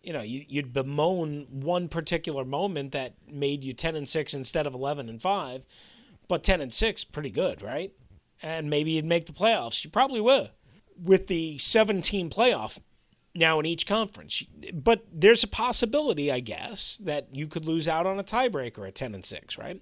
you 0.02 0.12
know, 0.12 0.20
you, 0.20 0.44
would 0.56 0.74
bemoan 0.74 1.46
one 1.50 1.88
particular 1.88 2.44
moment 2.44 2.92
that 2.92 3.14
made 3.26 3.64
you 3.64 3.72
10 3.72 3.96
and 3.96 4.08
6 4.08 4.34
instead 4.34 4.66
of 4.66 4.74
11 4.74 5.08
and 5.08 5.22
5 5.22 5.62
but 6.28 6.42
10 6.42 6.60
and 6.60 6.72
6, 6.72 7.04
pretty 7.04 7.30
good, 7.30 7.62
right? 7.62 7.92
And 8.42 8.70
maybe 8.70 8.92
you'd 8.92 9.04
make 9.04 9.26
the 9.26 9.32
playoffs. 9.32 9.84
You 9.84 9.90
probably 9.90 10.20
will. 10.20 10.50
With 11.02 11.26
the 11.26 11.58
17 11.58 12.30
playoff 12.30 12.78
now 13.34 13.60
in 13.60 13.66
each 13.66 13.86
conference. 13.86 14.42
But 14.72 15.04
there's 15.12 15.42
a 15.42 15.48
possibility, 15.48 16.30
I 16.30 16.40
guess, 16.40 16.98
that 16.98 17.28
you 17.32 17.46
could 17.46 17.64
lose 17.64 17.88
out 17.88 18.06
on 18.06 18.18
a 18.18 18.24
tiebreaker 18.24 18.86
at 18.86 18.94
10 18.94 19.14
and 19.14 19.24
6, 19.24 19.58
right? 19.58 19.80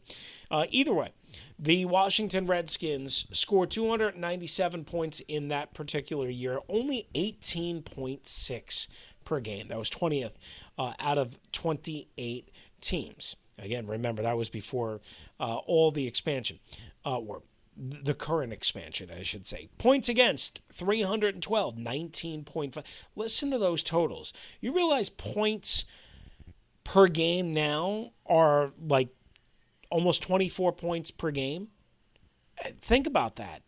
Uh, 0.51 0.67
either 0.71 0.93
way, 0.93 1.13
the 1.59 1.85
Washington 1.87 2.47
Redskins 2.47 3.27
scored 3.33 3.71
297 3.71 4.85
points 4.85 5.21
in 5.27 5.49
that 5.49 5.75
particular 5.75 6.29
year, 6.29 6.61
only 6.69 7.09
18.6 7.15 8.89
per 9.25 9.41
game. 9.41 9.69
That 9.69 9.79
was 9.79 9.91
20th 9.91 10.33
uh, 10.79 10.93
out 11.01 11.19
of 11.19 11.39
28 11.53 12.51
teams. 12.81 13.37
Again, 13.59 13.87
remember 13.87 14.23
that 14.23 14.37
was 14.37 14.49
before 14.49 15.01
uh, 15.41 15.57
all 15.67 15.91
the 15.91 16.07
expansion, 16.07 16.59
uh, 17.05 17.19
or 17.19 17.43
the 17.77 18.15
current 18.15 18.53
expansion, 18.53 19.11
I 19.17 19.23
should 19.23 19.47
say. 19.47 19.69
Points 19.79 20.09
against 20.09 20.61
312, 20.73 21.77
19.5. 21.77 22.83
Listen 23.15 23.51
to 23.51 23.59
those 23.59 23.83
totals. 23.83 24.33
You 24.61 24.73
realize 24.73 25.09
points 25.09 25.85
per 26.85 27.07
game 27.07 27.53
now 27.53 28.13
are 28.25 28.73
like 28.81 29.09
almost 29.91 30.23
24 30.23 30.73
points 30.73 31.11
per 31.11 31.31
game? 31.31 31.69
Think 32.81 33.07
about 33.07 33.37
that. 33.37 33.63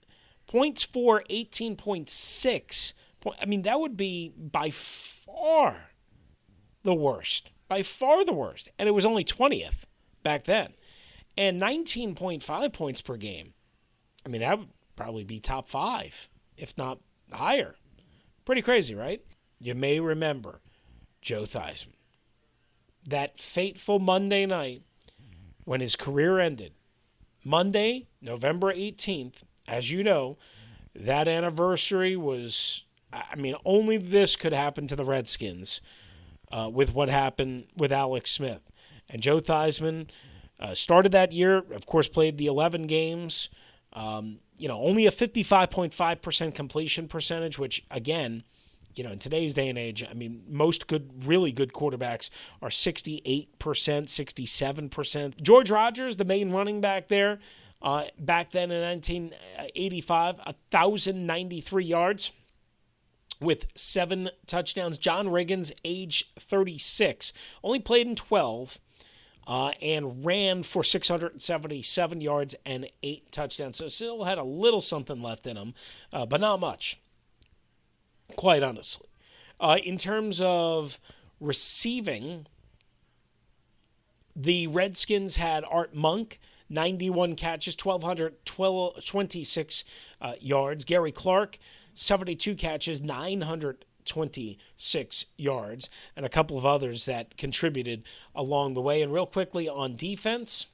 Points 0.47 0.83
for 0.83 1.23
18.6. 1.29 2.93
I 3.41 3.45
mean, 3.45 3.63
that 3.63 3.81
would 3.81 3.97
be 3.97 4.33
by 4.37 4.71
far 4.71 5.91
the 6.83 6.95
worst 6.95 7.51
by 7.69 7.83
far 7.83 8.25
the 8.25 8.33
worst. 8.33 8.69
And 8.79 8.89
it 8.89 8.93
was 8.93 9.05
only 9.05 9.25
20th 9.25 9.85
back 10.23 10.45
then. 10.45 10.75
And 11.37 11.61
19.5 11.61 12.73
points 12.73 13.01
per 13.01 13.17
game. 13.17 13.55
I 14.27 14.29
mean, 14.29 14.41
that 14.41 14.59
would 14.59 14.69
probably 14.97 15.25
be 15.25 15.39
top 15.39 15.69
five, 15.69 16.29
if 16.57 16.77
not 16.77 16.99
higher. 17.33 17.77
Pretty 18.45 18.63
crazy, 18.63 18.95
right? 18.95 19.23
You 19.61 19.75
may 19.75 20.01
remember 20.01 20.61
Joe 21.23 21.43
Theismann. 21.43 21.95
That 23.07 23.39
fateful 23.39 23.99
Monday 23.99 24.47
night 24.47 24.83
when 25.65 25.81
his 25.81 25.97
career 25.97 26.39
ended. 26.39 26.73
Monday, 27.45 28.09
November 28.21 28.73
18th, 28.75 29.43
as 29.67 29.91
you 29.91 30.03
know, 30.03 30.37
that 30.95 31.29
anniversary 31.29 32.17
was, 32.17 32.85
I 33.13 33.37
mean, 33.37 33.55
only 33.65 33.97
this 33.97 34.35
could 34.35 34.53
happen 34.53 34.87
to 34.89 34.97
the 34.97 35.05
Redskins 35.05 35.81
uh, 36.51 36.71
with 36.73 36.95
what 36.95 37.09
happened 37.09 37.67
with 37.77 37.93
Alex 37.93 38.31
Smith. 38.31 38.63
And 39.09 39.23
Joe 39.23 39.41
Theismann 39.41 40.09
uh, 40.61 40.75
started 40.75 41.13
that 41.13 41.33
year, 41.33 41.59
of 41.73 41.87
course, 41.87 42.09
played 42.09 42.39
the 42.39 42.47
11 42.47 42.87
games. 42.87 43.49
Um, 43.93 44.41
you 44.59 44.69
know, 44.69 44.81
only 44.83 45.07
a 45.07 45.11
55.5% 45.11 46.55
completion 46.55 47.09
percentage, 47.09 47.59
which, 47.59 47.85
again, 47.91 48.43
you 48.95 49.05
know, 49.05 49.13
in 49.13 49.19
today's 49.19 49.55
day 49.55 49.69
and 49.69 49.79
age, 49.79 50.05
I 50.09 50.13
mean, 50.15 50.43
most 50.49 50.89
good, 50.89 51.25
really 51.27 51.53
good 51.53 51.73
quarterbacks 51.73 52.31
are 52.61 52.69
68%, 52.69 53.49
67%. 53.59 55.43
George 55.43 55.71
Rogers, 55.71 56.17
the 56.17 56.25
main 56.25 56.51
running 56.51 56.81
back 56.81 57.09
there, 57.09 57.39
uh, 57.81 58.05
back 58.19 58.51
then 58.51 58.73
in 58.73 58.83
1985, 58.83 60.39
1,093 60.39 61.85
yards 61.85 62.33
with 63.41 63.69
seven 63.75 64.31
touchdowns. 64.47 64.99
John 64.99 65.29
Riggins, 65.29 65.73
age 65.85 66.31
36, 66.39 67.33
only 67.63 67.81
played 67.81 68.07
in 68.07 68.17
12. 68.17 68.81
Uh, 69.47 69.71
and 69.81 70.27
ran 70.27 70.63
for 70.63 70.85
677 70.85 72.21
yards 72.21 72.55
and 72.67 72.87
eight 73.03 73.33
touchdowns. 73.33 73.79
So 73.79 73.89
still 73.89 74.25
had 74.25 74.37
a 74.37 74.43
little 74.43 74.83
something 74.83 75.23
left 75.23 75.47
in 75.47 75.57
him, 75.57 75.73
uh, 76.13 76.27
but 76.27 76.43
not 76.43 76.61
much, 76.61 77.01
quite 78.37 78.63
honestly. 78.63 79.09
Uh, 79.59 79.79
in 79.83 79.97
terms 79.97 80.39
of 80.43 81.01
receiving, 81.41 82.47
the 84.37 84.67
Redskins 84.67 85.37
had 85.37 85.65
Art 85.69 85.95
Monk, 85.95 86.39
91 86.69 87.35
catches, 87.35 87.75
1,226 87.83 89.85
uh, 90.21 90.35
yards. 90.41 90.85
Gary 90.85 91.13
Clark, 91.13 91.59
72 91.99 92.55
catches, 92.55 93.01
926 93.01 95.25
yards, 95.37 95.91
and 96.15 96.25
a 96.25 96.29
couple 96.29 96.57
of 96.57 96.65
others 96.65 97.07
that 97.07 97.37
contributed 97.37 98.05
along 98.37 98.75
the 98.75 98.81
way. 98.81 99.03
And 99.03 99.13
real 99.13 99.27
quickly 99.27 99.69
on 99.69 99.97
defense, 99.97 100.69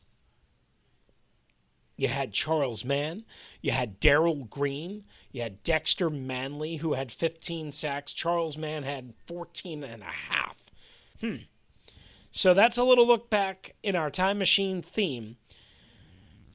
you 1.97 2.09
had 2.09 2.35
Charles 2.35 2.85
Mann, 2.85 3.23
you 3.63 3.71
had 3.71 4.01
Darrell 4.01 4.45
Green, 4.45 5.05
you 5.33 5.41
had 5.41 5.63
Dexter 5.63 6.11
Manley, 6.11 6.77
who 6.77 6.93
had 6.93 7.11
15 7.11 7.73
sacks. 7.73 8.13
Charles 8.13 8.59
Mann 8.59 8.83
had 8.83 9.15
14 9.27 9.83
and 9.83 10.03
a 10.03 10.07
half. 10.07 10.59
Hmm. 11.21 11.37
So 12.33 12.53
that's 12.53 12.77
a 12.77 12.85
little 12.85 13.07
look 13.07 13.31
back 13.31 13.77
in 13.83 13.97
our 13.97 14.11
time 14.11 14.39
machine 14.39 14.83
theme 14.83 15.39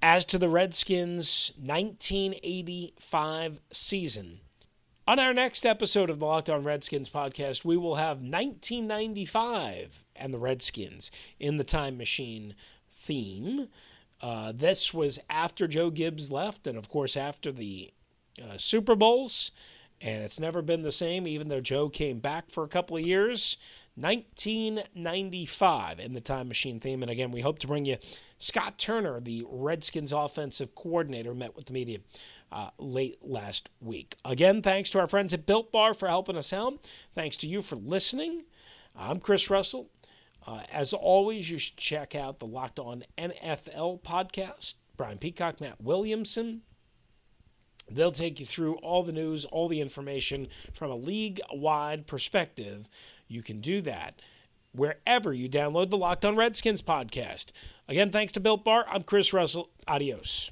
as 0.02 0.24
to 0.26 0.38
the 0.38 0.50
Redskins' 0.50 1.54
1985 1.58 3.60
season 3.72 4.42
on 5.10 5.18
our 5.18 5.34
next 5.34 5.66
episode 5.66 6.12
of 6.12 6.20
the 6.20 6.26
Locked 6.28 6.52
On 6.52 6.64
Redskins 6.64 7.10
podcast, 7.10 7.66
we 7.66 7.76
will 7.76 7.96
have 7.96 8.18
1995 8.18 10.04
and 10.16 10.32
the 10.32 10.38
Redskins 10.38 11.10
in 11.40 11.58
the 11.58 11.64
time 11.64 11.98
machine 11.98 12.54
theme. 12.96 13.70
Uh, 14.22 14.54
this 14.56 14.94
was 14.94 15.18
after 15.28 15.68
Joe 15.68 15.90
Gibbs 15.90 16.32
left, 16.32 16.68
and 16.68 16.78
of 16.78 16.90
course, 16.90 17.18
after 17.18 17.52
the 17.52 17.92
uh, 18.40 18.60
Super 18.60 18.94
Bowls. 18.94 19.50
And 20.00 20.24
it's 20.24 20.40
never 20.40 20.62
been 20.62 20.84
the 20.84 20.92
same, 20.92 21.26
even 21.26 21.48
though 21.48 21.60
Joe 21.60 21.90
came 21.90 22.20
back 22.20 22.52
for 22.52 22.64
a 22.64 22.70
couple 22.70 22.96
of 22.96 23.04
years. 23.04 23.58
1995 23.96 26.00
in 26.00 26.14
the 26.14 26.22
Time 26.22 26.48
Machine 26.48 26.80
theme. 26.80 27.02
And 27.02 27.12
again, 27.12 27.32
we 27.32 27.42
hope 27.42 27.60
to 27.60 27.68
bring 27.68 27.86
you 27.86 27.98
Scott 28.38 28.78
Turner, 28.78 29.20
the 29.20 29.44
Redskins 29.50 30.14
offensive 30.14 30.76
coordinator, 30.76 31.34
met 31.34 31.56
with 31.56 31.66
the 31.66 31.74
media 31.74 31.98
uh, 32.52 32.70
late 32.78 33.20
last 33.22 33.70
week. 33.82 34.16
Again, 34.26 34.62
thanks 34.62 34.90
to 34.92 35.00
our 35.00 35.08
friends 35.08 35.34
at 35.34 35.46
Built 35.46 35.72
Bar 35.72 35.94
for 35.94 36.08
helping 36.08 36.38
us 36.38 36.54
out. 36.54 36.80
Thanks 37.14 37.38
to 37.38 37.48
you 37.48 37.62
for 37.62 37.76
listening. 37.76 38.44
I'm 38.96 39.20
Chris 39.20 39.50
Russell. 39.50 39.90
Uh, 40.46 40.62
as 40.72 40.94
always, 40.94 41.50
you 41.50 41.60
should 41.60 41.78
check 41.78 42.16
out 42.16 42.40
the 42.40 42.48
Locked 42.48 42.80
On 42.80 43.04
NFL 43.18 44.02
podcast. 44.02 44.76
Brian 44.98 45.18
Peacock, 45.18 45.62
Matt 45.62 45.82
Williamson. 45.82 46.62
They'll 47.90 48.12
take 48.12 48.40
you 48.40 48.46
through 48.46 48.76
all 48.76 49.04
the 49.04 49.12
news, 49.12 49.46
all 49.46 49.68
the 49.68 49.82
information 49.82 50.48
from 50.74 50.92
a 50.92 50.96
league 50.96 51.42
wide 51.52 52.08
perspective. 52.08 52.88
You 53.28 53.42
can 53.42 53.62
do 53.62 53.82
that 53.82 54.22
wherever 54.72 55.34
you 55.34 55.50
download 55.50 55.90
the 55.90 55.98
Locked 55.98 56.26
On 56.26 56.36
Redskins 56.36 56.82
podcast. 56.82 57.48
Again, 57.88 58.12
thanks 58.12 58.34
to 58.34 58.40
Built 58.40 58.64
Bar. 58.64 58.86
I'm 58.88 59.04
Chris 59.04 59.34
Russell. 59.34 59.70
Adios. 59.88 60.52